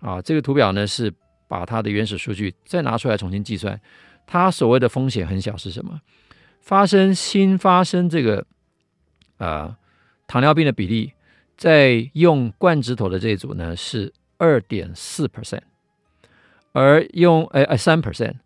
[0.00, 1.10] 啊，这个图表呢是
[1.48, 3.80] 把它的原始数据再拿出来重新计算，
[4.30, 6.00] 它所谓的风险很小是什么？
[6.60, 8.46] 发生新发生这个
[9.38, 9.76] 啊
[10.28, 11.12] 糖尿病的比例，
[11.56, 14.12] 在用冠状头的这一组呢是。
[14.42, 15.60] 二点四 percent，
[16.72, 18.36] 而用呃呃三 percent，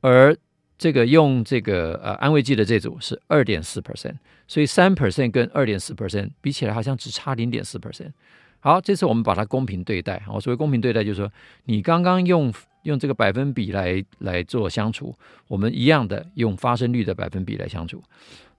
[0.00, 0.36] 而
[0.78, 4.14] 这个用这个呃安慰剂的这组是二点四 percent，
[4.46, 8.12] 所以三 percent 跟二点四 percent 比起来好像只差零点四 percent。
[8.60, 10.22] 好，这次我们把它公平对待。
[10.26, 11.32] 好，所谓公平对待就是说，
[11.64, 15.14] 你刚刚用用这个百分比来来做相除，
[15.48, 18.02] 我们一样的用发生率的百分比来相除。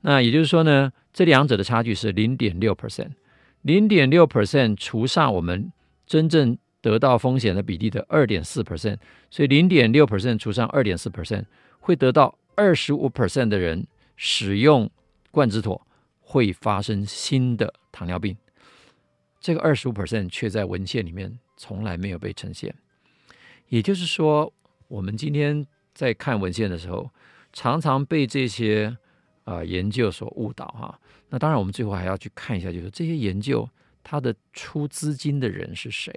[0.01, 3.11] 那也就是说呢，这两者的差距是零点六 percent，
[3.61, 5.71] 零点六 percent 除上我们
[6.05, 6.57] 真正。
[6.83, 8.97] 得到风险的比例的二点四 percent，
[9.29, 11.45] 所以零点六 percent 除上二点四 percent，
[11.79, 13.85] 会得到二十五 percent 的人
[14.15, 14.89] 使用
[15.29, 15.79] 冠状妥
[16.21, 18.35] 会发生新的糖尿病。
[19.41, 22.73] 这个二十五 percent 却在文献里面从来没有被呈现。
[23.67, 24.54] 也就是说，
[24.88, 27.10] 我们今天在看文献的时候，
[27.51, 28.95] 常常被这些
[29.43, 30.99] 啊、研究所误导哈。
[31.30, 33.67] 那当然，我们最后还要去看一下，就是这些研究
[34.04, 36.13] 它的出资金的人是谁。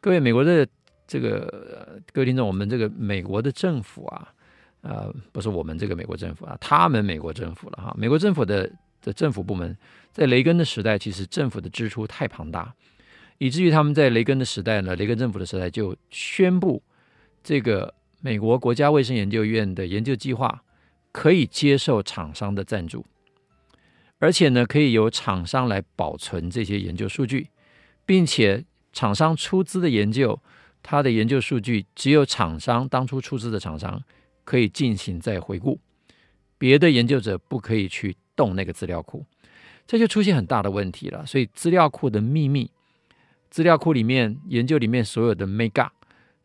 [0.00, 0.66] 各位美国的
[1.06, 4.34] 这个各位听众，我们这个美国的政府啊，
[4.82, 7.94] 呃，不是我们这个美国政府啊，他们美国政府了哈。
[7.96, 9.76] 美国政府的的政府部门
[10.12, 12.74] 在雷根的时代，其实政府的支出太庞大，
[13.38, 16.82] 以至于他们在雷根的时代呢，雷根政府的时代就宣布，
[17.42, 20.62] 这个美国国家卫生研究院的研究计划
[21.12, 23.06] 可以接受厂商的赞助，
[24.18, 27.48] 而且呢，可以由厂商来保存这些研究数据，
[28.04, 28.64] 并且。
[28.92, 30.42] 厂商出资的研究，
[30.82, 34.02] 它的研究数据只有厂商当初出资的厂商
[34.42, 35.78] 可以进行再回顾，
[36.58, 39.24] 别的研究者不可以去动那个资料库，
[39.90, 41.26] 这就出现很大的问题了。
[41.26, 42.70] 所以资料库的秘密，
[43.50, 45.88] 资料库里面研究里面所有的 mega，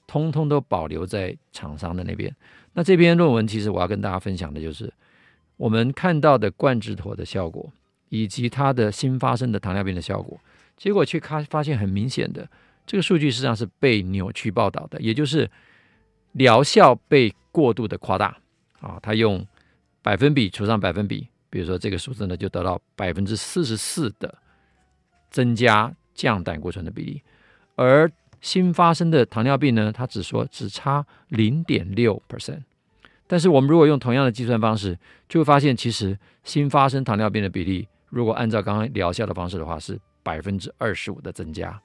[0.08, 2.36] 通通都保留在厂商的那边。
[2.74, 4.92] 那这篇论文其实我要跟大家分享的就是，
[5.58, 7.72] 我们看到的冠状妥的效果，
[8.10, 10.40] 以及它的新发生的糖尿病的效果。
[10.76, 12.50] 结果却看发现很明显的，
[12.88, 15.48] 这个数据实际上是被扭曲报道的，也就是
[16.32, 18.36] 疗效被过度的夸大
[18.80, 18.98] 啊。
[19.04, 19.46] 他用
[20.02, 24.38] 百分比除上百分比，比如说这个数字呢，就得到百分之四十四的
[25.32, 27.22] 增加降胆固醇的比例，
[27.76, 32.63] 而新发生的糖尿病呢，它只说只差零点六 percent。
[33.26, 39.98] 但是我们如果用同样的计算方式，就会发现其实新发生糖尿病的比例，如果按照刚刚疗效的方式的话是。
[40.26, 41.80] 百分之二十五的增加，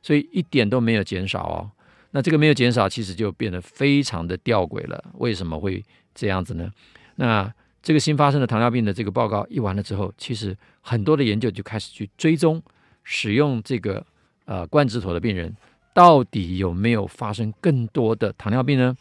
[0.00, 1.68] 所以一点都没有减少哦。
[2.12, 5.04] 那这个没有减少，其实就变得非常的吊诡了。
[5.14, 6.70] 为什么会这样子呢？
[7.16, 12.62] 那这个新发生的糖尿病的这个报告一完了之后，其实很多的研究就开始去追踪
[13.04, 14.04] 使用这个
[14.44, 15.56] 呃冠状妥的病人
[15.94, 18.96] 到底有没有发生更多的糖尿病呢？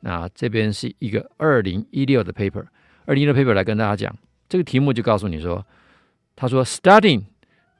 [0.00, 2.64] 那这边是一个二零一六的 paper，
[3.04, 4.16] 二零一六 paper 来跟大家讲
[4.48, 5.64] 这个题目，就告诉你说，
[6.34, 7.24] 他说 studying。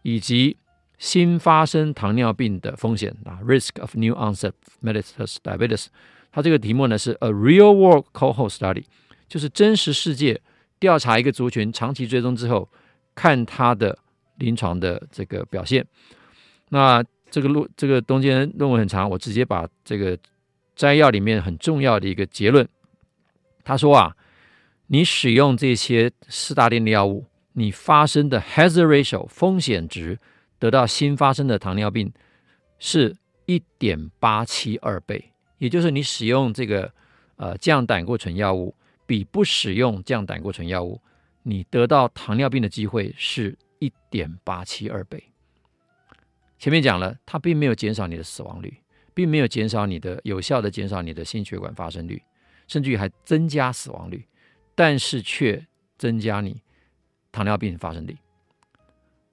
[0.02, 0.56] 以及
[0.98, 5.86] 新发生糖尿病的风险啊，risk of new onset mellitus diabetes。
[6.30, 8.84] 它这个题目呢是 a real world cohort study，
[9.28, 10.40] 就是真实世界
[10.78, 12.68] 调查一个族群，长期追踪之后
[13.14, 13.98] 看它的
[14.36, 15.86] 临床的这个表现。
[16.68, 20.18] 那这个录这个中间论文很长，我直接把这个
[20.74, 22.68] 摘要里面很重要的一个结论。
[23.64, 24.16] 他说啊，
[24.86, 27.26] 你使用这些四大定的药物。
[27.58, 30.18] 你发生的 hazard ratio 风险值
[30.58, 32.12] 得到新发生的糖尿病
[32.78, 33.16] 是
[33.46, 36.92] 一点八七二倍，也就是你使用这个
[37.36, 38.74] 呃降胆固醇药物
[39.06, 41.00] 比不使用降胆固醇药物，
[41.42, 45.22] 你得到糖尿病的机会是一点八七二倍。
[46.58, 48.76] 前面讲了，它并没有减少你的死亡率，
[49.14, 52.22] 并没有减少你的有效的减少你的心血管发生率，
[52.66, 54.26] 甚至于还增加死亡率，
[54.74, 56.60] 但是却增加你。
[57.32, 58.16] 糖尿病发生率，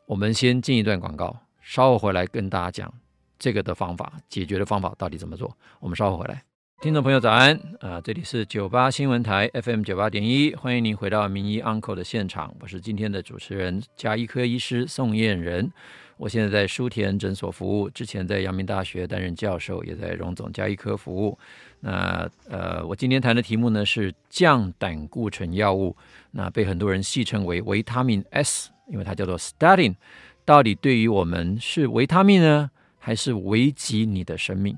[0.06, 2.94] 我们先进一段广告，稍后回来跟大家讲
[3.40, 5.58] 这个的方法，解决的方法到底怎么做。
[5.80, 6.44] 我们稍后回来，
[6.84, 15.72] 听众朋友早安啊，这里是九八新闻台 FM 九八点一，欢迎您回到名医 Uncle 的现场，我是今天的主持人加医科医师宋燕仁。
[16.18, 21.40] 我现在在书田诊所服务，之前在阳明大学担任教授，也在荣总加医科服务。
[21.80, 25.96] 那呃，我今天谈的题目呢是降胆固醇药物，
[26.32, 29.96] 那被很多人戏称为维他命 S，因为它叫做 statin。
[30.44, 32.70] 到底对于我们是维他命呢，
[33.00, 34.78] 还是危及你的生命？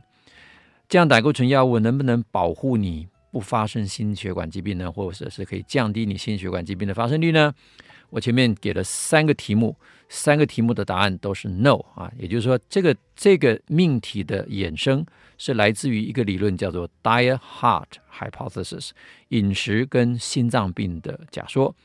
[0.87, 4.91] 降胆固醇药物能不能保护你不发生心血管疾病呢？
[4.91, 7.53] 或者是可以降低你心血管疾病的发生率呢？
[8.11, 9.75] 我前面给了三个题目，
[10.07, 15.05] 三个题目的答案都是 no 啊，也就是说，这个这个命题的衍生
[15.37, 18.91] 是来自于一个理论，叫做 Diet Heart Hypothesis，
[19.29, 21.75] 饮食跟心脏病的假说。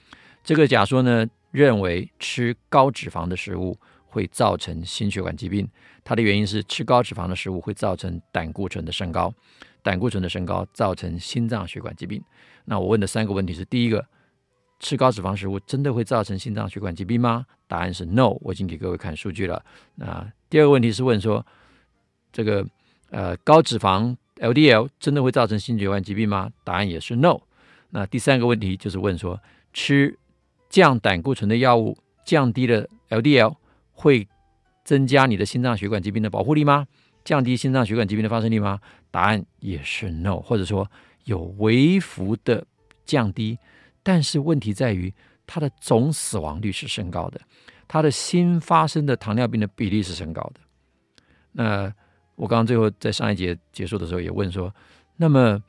[0.45, 3.77] 这个假说呢，认为吃高脂肪的食物
[4.11, 5.69] 会造成心血管疾病，
[6.05, 9.33] 它的原因是吃高脂肪的食物会造成胆固醇的升高，
[9.83, 12.23] 胆固醇的升高造成心脏血管疾病。
[12.65, 14.05] 那我问的三个问题是：第一个。
[14.83, 17.45] 吃高脂肪食物真的会造成心脏血管疾病吗？
[17.69, 18.31] 答案是 no。
[18.41, 19.63] 我已经给各位看数据了。
[19.97, 21.45] 那第二个问题是问说，
[22.33, 22.67] 这个
[23.11, 26.51] 呃高脂肪 LDL 真的会造成心血管疾病吗？
[26.65, 27.41] 答案也是 no。
[27.91, 29.39] 那第三个问题就是问说，
[29.75, 30.19] 吃
[30.71, 33.57] 降胆固醇的药物降低了 LDL
[34.01, 34.27] 会
[34.83, 36.87] 增加你的心脏血管疾病的保护力吗？
[37.23, 38.81] 降低心脏血管疾病的发生率吗？
[39.11, 40.91] 答案也是 no，或者说
[41.25, 42.65] 有微幅的
[43.05, 43.59] 降低。
[44.03, 45.13] 但是问题在于，
[45.47, 47.39] 它的总死亡率是升高的，
[47.87, 50.61] 它的新发生的糖尿病的比例是升高的。
[51.53, 51.93] 那
[52.37, 54.75] 我刚刚最后在上一节结束的时候也问说，
[55.17, 55.63] 那么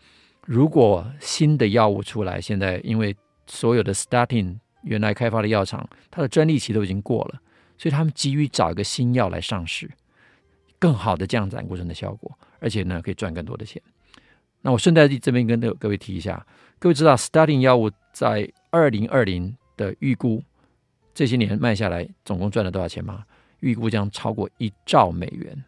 [0.45, 3.13] 如果新的药物出来，现在因为
[3.45, 7.41] 所有的 statin 原来开发的药厂，它的专利期都已经过了，
[7.82, 9.89] 所以他们急于找一个新药来上市，
[10.77, 13.82] 更好的降胆固醇的效果，而且呢可以赚更多的钱。
[14.61, 16.45] 那我顺带这边跟各位提一下，
[16.77, 20.43] 各位知道 statin 药物在二零二零的预估，
[21.15, 23.25] 这些年卖下来总共赚了多少钱吗？
[23.61, 25.63] 预估将超过一兆美元，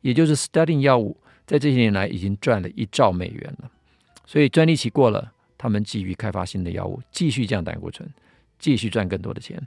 [0.00, 1.14] 也就是 statin 药物
[1.44, 3.70] 在这些年来已经赚了一兆美元了。
[4.24, 8.08] 所以专利期过了，他们急于开发新的药物，继续降胆固醇，
[8.58, 9.62] 继续赚更多的钱，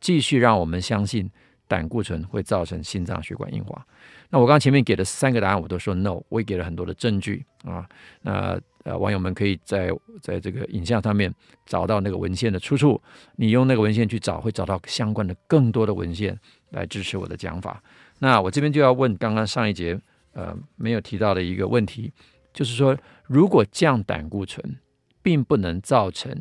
[0.00, 1.30] 继续让我们相信
[1.68, 3.86] 胆固醇会造成心脏血管硬化。
[4.30, 7.88] 那我刚刚前面给的三个答案，我都说 no，我也给了很多的证据啊。
[8.22, 9.90] 那呃，网友们可以在
[10.22, 11.30] 在这个影像上面
[11.66, 13.00] 找到那个文献的出处，
[13.36, 16.38] 你用那个文献去找，会找到相关的更多的文献
[16.70, 17.82] 来支持我的讲法。
[18.20, 20.00] 那我这边就要问刚刚上一节
[20.32, 22.10] 呃没有提到的一个问题，
[22.54, 22.96] 就是说，
[23.26, 24.78] 如果降胆固醇
[25.22, 26.34] 并不能造成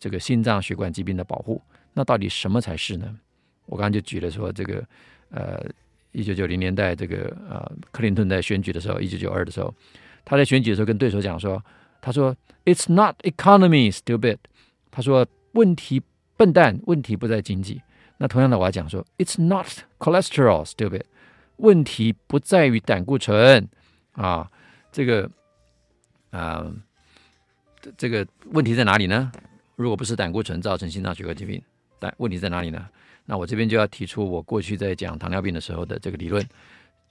[0.00, 1.62] 这个心脏血管疾病的保护，
[1.94, 3.18] 那到底什么才是呢？
[3.66, 4.84] 我刚刚就举了说这个
[5.30, 5.64] 呃。
[6.14, 9.74] 一九九零年代，这个呃，克林顿在选举的时候，一九九二的时候，
[10.26, 11.64] 他在选举的时候跟对手讲说
[12.02, 12.36] ：“他说
[12.66, 14.36] ，It's not economy, stupid。
[14.90, 16.02] 他说，问题
[16.36, 17.80] 笨蛋，问题不在经济。
[18.18, 19.66] 那同样的，我要讲说，It's not
[19.98, 21.04] cholesterol, stupid。
[21.56, 23.66] 问题不在于胆固醇
[24.12, 24.50] 啊，
[24.92, 25.30] 这个
[26.30, 26.70] 啊，
[27.96, 29.32] 这个问题在哪里呢？
[29.76, 31.62] 如果不是胆固醇造成心脏血管疾病，
[32.02, 32.88] 但问题在哪里呢？”
[33.24, 36.44] 那我这边就要提出我过去在讲糖尿病的时候的这个理论，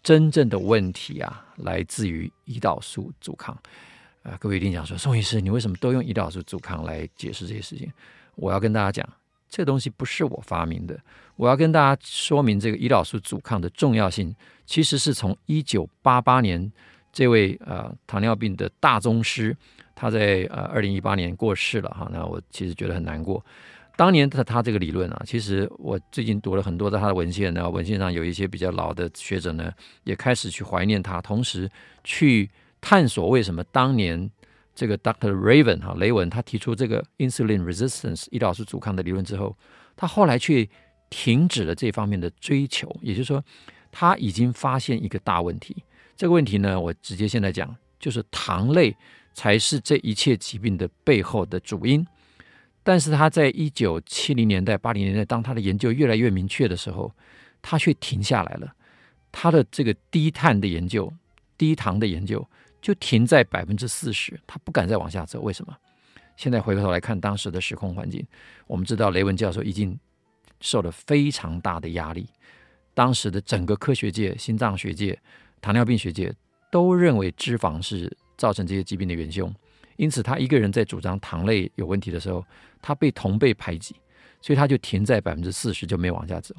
[0.03, 3.55] 真正的问题啊，来自于胰岛素阻抗。
[3.55, 7.89] 啊、呃，各位一定想说，宋医师，你为什么都用胰岛素阻抗来解释这些事情？
[8.35, 9.09] 我要跟大家讲，
[9.49, 10.99] 这个东西不是我发明的。
[11.37, 14.35] 我要跟大家说明这个胰岛素阻抗的重要性，
[14.65, 16.71] 其实是从一九八八年
[17.13, 19.55] 这位呃糖尿病的大宗师，
[19.95, 22.09] 他在呃二零一八年过世了哈。
[22.11, 23.43] 那我其实觉得很难过。
[23.97, 29.71] 当年的他这个理论啊，其实我最近读了很多的他的文献呢，文献上有一些比较老的学者呢，
[30.03, 31.69] 也开始去怀念他，同时
[32.03, 34.31] 去探索为什么当年
[34.73, 35.31] 这个 Dr.
[35.31, 39.55] Raven 哈雷文他提出这个 insulin resistance 胰岛素阻抗的理论之后，
[39.95, 40.67] 他后来却
[41.11, 43.43] 停止了这方面的追求，也就是说
[43.91, 45.83] 他已经发现一个大问题，
[46.15, 48.95] 这个问题呢，我直接现在讲，就是糖类
[49.33, 52.03] 才是这一切疾病的背后的主因。
[52.83, 57.13] 但是他在一九七零年代、八零年代，当他的研究越来越明确的时候，
[57.61, 58.73] 他却停下来了。
[59.31, 61.11] 他的这个低碳的研究、
[61.57, 62.45] 低糖的研究
[62.81, 65.41] 就停在百分之四十，他不敢再往下走。
[65.41, 65.77] 为什么？
[66.35, 68.25] 现在回过头来看当时的时空环境，
[68.65, 69.97] 我们知道雷文教授已经
[70.59, 72.27] 受了非常大的压力。
[72.93, 75.17] 当时的整个科学界、心脏学界、
[75.61, 76.33] 糖尿病学界
[76.71, 79.53] 都认为脂肪是造成这些疾病的元凶。
[80.01, 82.43] 因此，他一个人在主张糖类有问题的时候，
[82.81, 83.95] 他被同辈排挤，
[84.41, 86.55] 所以他就停在百分之四十，就没往下走。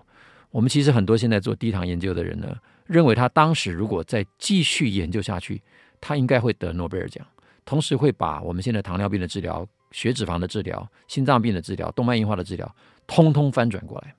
[0.52, 5.60] 我们其实很多现在做低糖研究的人呢，认为他当时如果再继续研究下去，
[6.00, 7.26] 他应该会得诺贝尔奖，
[7.64, 12.72] 同时会把我们现在糖尿病的治疗、血脂肪的治疗、心脏病的治疗、动脉硬化的治疗，
[13.08, 14.14] 通通翻转过来。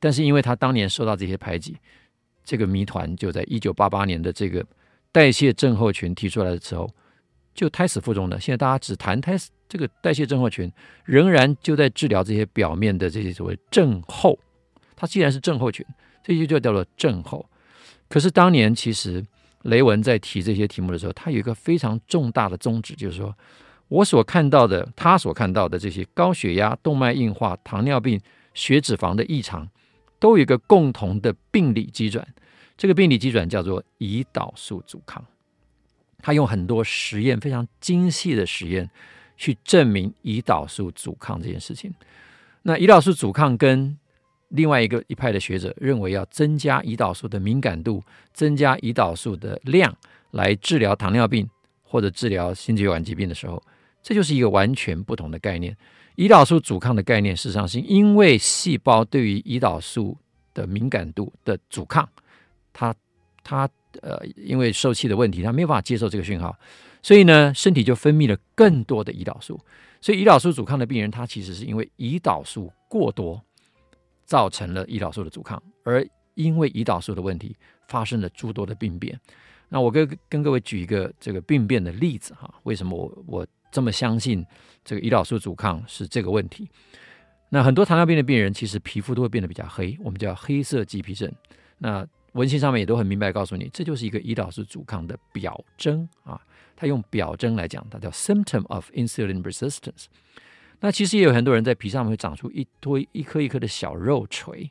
[0.00, 1.76] 但是因为他当年受到这些排挤，
[2.42, 4.64] 这个谜团就在一九八八年的这个
[5.12, 6.88] 代谢症候群提出来的时候，
[7.56, 8.38] 就胎死腹中的。
[8.38, 10.70] 现在大家只谈胎死这个代谢症候群，
[11.04, 14.38] 仍然就在治疗这些表面的这些所谓症候。
[14.94, 15.84] 它既然是症候群，
[16.22, 17.44] 这就就叫做症候。
[18.08, 19.24] 可是当年其实
[19.62, 23.36] 雷文在提这些题目的时候，他有一个非常重大的宗旨，就是说
[23.88, 28.20] 我所看到的，他所看到的这些高血压、动脉硬化、糖尿病。
[28.56, 29.68] 血脂肪的异常
[30.18, 32.26] 都有一个共同的病理机转，
[32.74, 35.22] 这个病理机转叫做胰岛素阻抗。
[36.18, 38.88] 他用很多实验，非常精细的实验，
[39.36, 41.92] 去证明胰岛素阻抗这件事情。
[42.62, 43.96] 那胰岛素阻抗跟
[44.48, 48.02] 另外一个一派的学者认为要增加胰岛素的敏感度，
[48.32, 49.96] 增加胰岛素的量
[50.30, 51.48] 来治疗糖尿病
[51.82, 53.62] 或者治疗心血管疾病的时候，
[54.02, 55.76] 这就是一个完全不同的概念。
[56.16, 60.16] 胰岛素阻抗的概念，事实上是因为细胞对于胰岛素
[60.54, 62.08] 的敏感度的阻抗，
[62.72, 62.94] 它
[63.44, 63.68] 它
[64.02, 66.56] 呃，因为受气的问题，他没有办法接受这个讯号，
[67.02, 69.60] 所以呢，身体就分泌了更多的胰岛素。
[70.00, 73.42] 所以胰岛素阻抗的病人，他其实是因为胰岛素过多
[74.24, 77.56] 造成了胰岛素的阻抗，而因为胰岛素的问题
[77.88, 79.18] 发生了诸多的病变。
[79.68, 84.44] 那我跟跟各位举一个这个病变的例子哈，为什么我我这么相信？
[84.84, 86.68] 这个胰岛素阻抗是这个问题。
[87.48, 91.32] 那很多糖尿病的病人其实皮肤都会变得比较黑，我们叫黑色棘皮症。
[91.78, 96.40] 那文献上面也都很明白告诉你，这就是一个胰岛素阻抗的表征啊。
[96.76, 100.04] 它用表征来讲，它叫 symptom of insulin resistance。
[100.80, 104.70] 那其实也有很多人在皮上面会长出一堆一颗一颗的小肉锤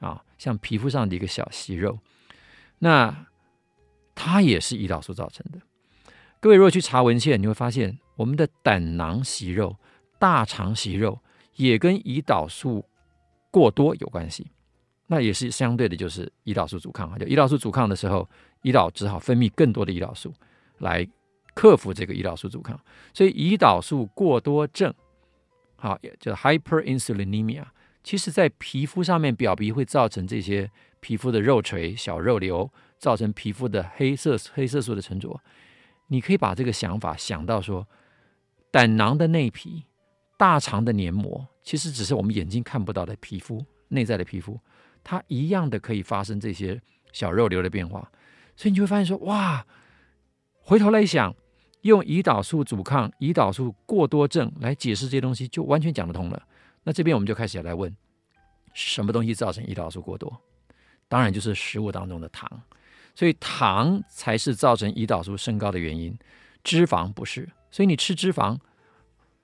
[0.00, 1.98] 啊，像皮肤上的一个小息肉。
[2.78, 3.26] 那
[4.14, 5.60] 它也是胰岛素造成的。
[6.40, 7.98] 各位如果去查文献，你会发现。
[8.16, 9.76] 我们的胆囊息肉、
[10.20, 11.18] 大肠息肉
[11.56, 12.88] 也跟胰岛素
[13.50, 14.52] 过多有关系，
[15.06, 17.18] 那也是相对的，就是胰岛素阻抗啊。
[17.18, 18.28] 就胰岛素阻抗的时候，
[18.62, 20.32] 胰岛只好分泌更多的胰岛素
[20.78, 21.06] 来
[21.54, 22.78] 克服这个胰岛素阻抗。
[23.12, 24.92] 所以胰岛素过多症，
[25.76, 27.64] 好，也叫 hyperinsulinemia，
[28.02, 35.40] 其实在皮肤上面表皮会造成这些皮肤的肉垂、小肉瘤，造成皮肤的黑色黑色素的沉着。
[36.08, 37.86] 你可以把这个想法想到说。
[38.70, 39.84] 胆囊的内皮、
[40.36, 44.58] 大肠的黏膜，其实只是我们眼睛看不到的皮肤，内在的皮肤，
[45.04, 46.80] 它一样的可以发生这些
[47.12, 48.10] 小肉瘤的变化。
[48.56, 49.64] 所以你就会发现说，哇，
[50.62, 51.34] 回头来想，
[51.82, 56.42] 用胰岛素阻抗、胰岛素过多症来解释这些东西，就完全讲得通了。
[56.82, 57.94] 那这边我们就开始来问，
[58.72, 60.40] 什么东西造成胰岛素过多？
[61.06, 62.50] 当然就是食物当中的糖，
[63.14, 66.18] 所以糖才是造成胰岛素升高的原因，
[66.62, 67.48] 脂肪不是。
[67.70, 68.58] 所以你吃脂肪，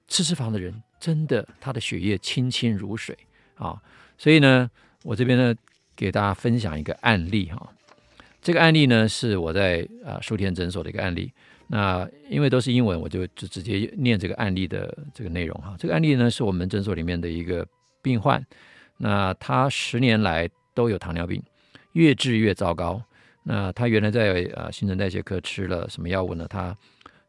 [0.08, 3.16] 吃脂肪的人真的他的血液清清如水
[3.56, 3.82] 啊！
[4.16, 4.70] 所以呢，
[5.02, 5.54] 我这边呢
[5.96, 7.72] 给大家分享一个案例哈。
[8.42, 11.32] 这个案例呢是我在啊舒田诊所的一个案例。
[11.72, 15.76] 那因为都是英文，我就就直接念这个案例的这个内容哈。
[15.78, 17.64] 这个案例呢是我们诊所里面的一个
[18.02, 18.44] 病患，
[18.96, 21.40] 那他十年来都有糖尿病，
[21.92, 23.00] 越治越糟糕。
[23.44, 26.46] 那他原来在啊新陈代谢科吃了什么药物呢？
[26.48, 26.76] 他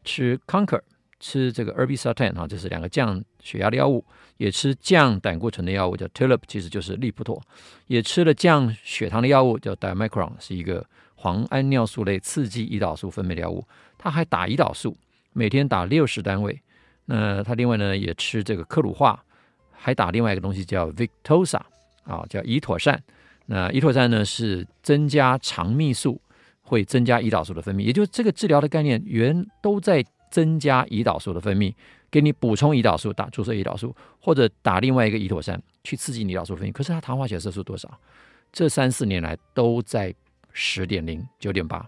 [0.04, 0.82] 吃 Conquer。
[1.22, 4.04] 吃这个 erbisatan 哈，这是两个降血压的药物，
[4.38, 7.40] 也吃降胆固醇的药物叫 Tulip，其实就是利普妥，
[7.86, 10.84] 也吃了降血糖的药物叫 Diamicron，是一个
[11.16, 13.64] 磺胺尿素类刺激胰岛素分泌的药物。
[14.00, 14.98] 他还打胰岛素，
[15.32, 16.60] 每天打六十单位。
[17.06, 19.24] 那他另外呢也吃这个克鲁化，
[19.72, 21.62] 还打另外一个东西叫 Victoza
[22.04, 23.00] 啊，叫胰妥善。
[23.46, 26.20] 那胰妥善呢是增加肠泌素，
[26.62, 30.04] 会增加胰岛素的分泌，也就是这个治疗的概念原都在。
[30.32, 31.72] 增加胰岛素的分泌，
[32.10, 36.72] 给你补充胰岛素，打注射胰岛素，或者打另外一个胰妥善去刺激胰岛素分泌。
[36.72, 38.00] 可是他糖化血色素多少？
[38.52, 40.14] 这三四年来都在
[40.52, 41.88] 十点零、九点八。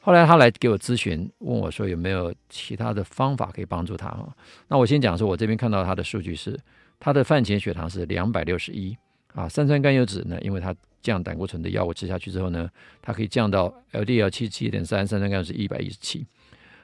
[0.00, 4.28] 后来他来给我咨询，问我说有没有其他的方法可以帮助他啊？
[4.66, 6.58] 那我先讲说，我这边看到他的数据是，
[6.98, 8.96] 他的饭前血糖是两百六十一
[9.32, 12.68] 啊，三酸甘油酯呢，因为他降胆固醇的药物吃下去之后呢，
[13.00, 16.26] 它可以降到 LDL 七七点三，三酸甘油酯一百一十七。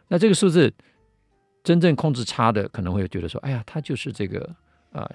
[0.08, 0.72] 那这个数字
[1.62, 4.40] 真正控制差的，可能会觉得说：“哎呀，他就是这个
[4.90, 5.10] 啊啊、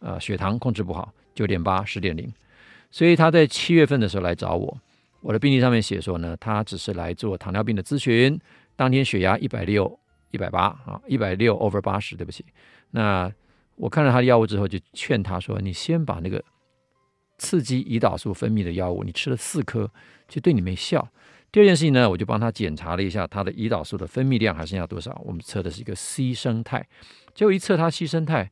[0.00, 2.30] 呃呃，血糖控制不好，九点八、十点零。”
[2.90, 4.78] 所以他在七月份的时候来找我，
[5.20, 8.38] 我的病历上面写说呢，他只是来做糖尿病的咨询，
[8.76, 9.98] 当天血压一百六、
[10.30, 12.44] 一百八啊，一百六 over 八十，对不起。
[12.90, 13.32] 那
[13.74, 16.42] 我看了他的药物之后，就劝他说：“你先把那个
[17.38, 19.90] 刺激胰岛素分泌的药物，你吃了四颗，
[20.28, 21.08] 就对你没效。”
[21.52, 25.20] 第二件事情呢，我就帮他检查了一下他的胰岛素的分泌量还剩下多少。
[25.24, 26.86] 我们测的是一个 C 生态，
[27.34, 28.50] 结果一测他 C 生态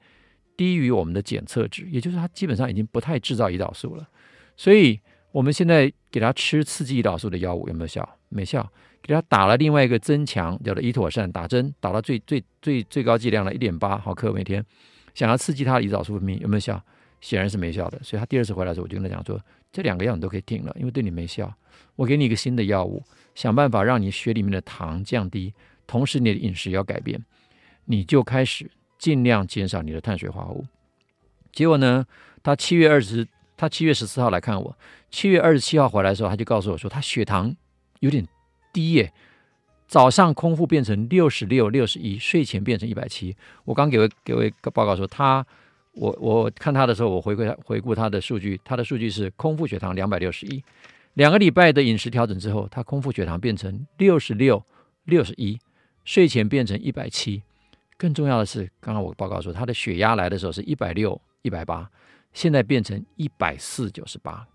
[0.57, 4.09] 低于我们的检测值，也就是他基本上已经不太制造胰岛素了。
[4.57, 4.99] 所以
[5.33, 8.09] 我们现在给他吃刺激胰岛素的药物有没有效？
[8.29, 8.71] 没效。
[9.03, 14.65] 给他打了另外一个增强叫做胰妥善，打针打到最最最最高剂量的一点八毫克每天，
[15.13, 16.83] 想要刺激他的胰岛素分泌有没有效？
[17.25, 17.99] 显然是没效的。
[18.03, 19.41] 所以他第二次回来的时候，我就跟他讲说，
[19.73, 21.51] 这两个药你都可以停了，因为对你没效。
[21.97, 23.03] 我给你一个新的药物，
[23.35, 25.55] 想办法让你血里面的糖降低，
[25.87, 27.25] 同时你的饮食要改变，
[27.87, 30.67] 你就开始尽量减少你的碳水化合物。
[31.53, 32.05] 结果呢，
[32.43, 34.77] 他七月二十，他七月十四号来看我，
[35.11, 37.57] 七月二十七号回来的时候，他就告诉我说，他血糖
[38.01, 38.27] 有点。
[38.75, 39.13] 低耶，
[39.87, 43.37] 早上空腹变成六十六、六十一，睡前变成一百七。
[43.65, 45.47] 我刚给位给位报告说他，
[45.95, 50.63] 我我看他的时候，我回顾他回顾他的数据，他的数据是空腹血糖两百六十一，
[51.15, 54.63] 两个礼拜的饮食调整之后，他空腹血糖变成六十六、
[55.05, 55.59] 六十一，
[56.05, 57.43] 睡前变成一百七。
[57.97, 61.91] 更重要的是，刚刚我报告说他的血压来的时候是一百六、一百八，
[62.33, 64.47] 现在变成一百四九十八。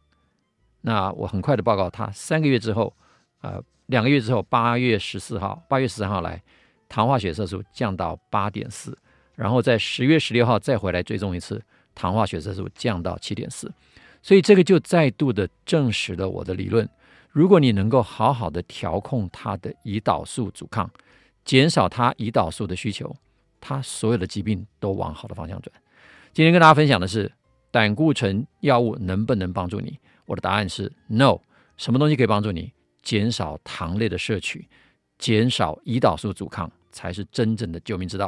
[0.81, 2.93] 那我很快的报告他三个月之后，
[3.41, 3.61] 呃。
[3.89, 6.39] 两个月之后，八月十四号、八月十三号来，
[6.87, 8.95] 糖化血色素降到八点四，
[9.39, 11.63] 然后在十月十六号再回来追踪一次，
[11.95, 13.71] 糖化血色素降到七点四，
[14.21, 16.85] 所以这个就再度的证实了我的理论：
[17.31, 20.91] 如果你能够好好的调控它的胰岛素阻抗，
[21.45, 23.15] 减少它胰岛素的需求，
[23.61, 25.71] 它所有的疾病都往好的方向转。
[26.33, 27.31] 今天跟大家分享的是
[27.71, 29.97] 胆固醇药物能不能帮助你？
[30.25, 31.39] 我的答案是 No。
[31.77, 32.73] 什么东西可以帮助你？
[33.01, 34.67] 减少糖类的摄取，
[35.17, 38.27] 减少胰岛素阻抗，才是真正的救命之道。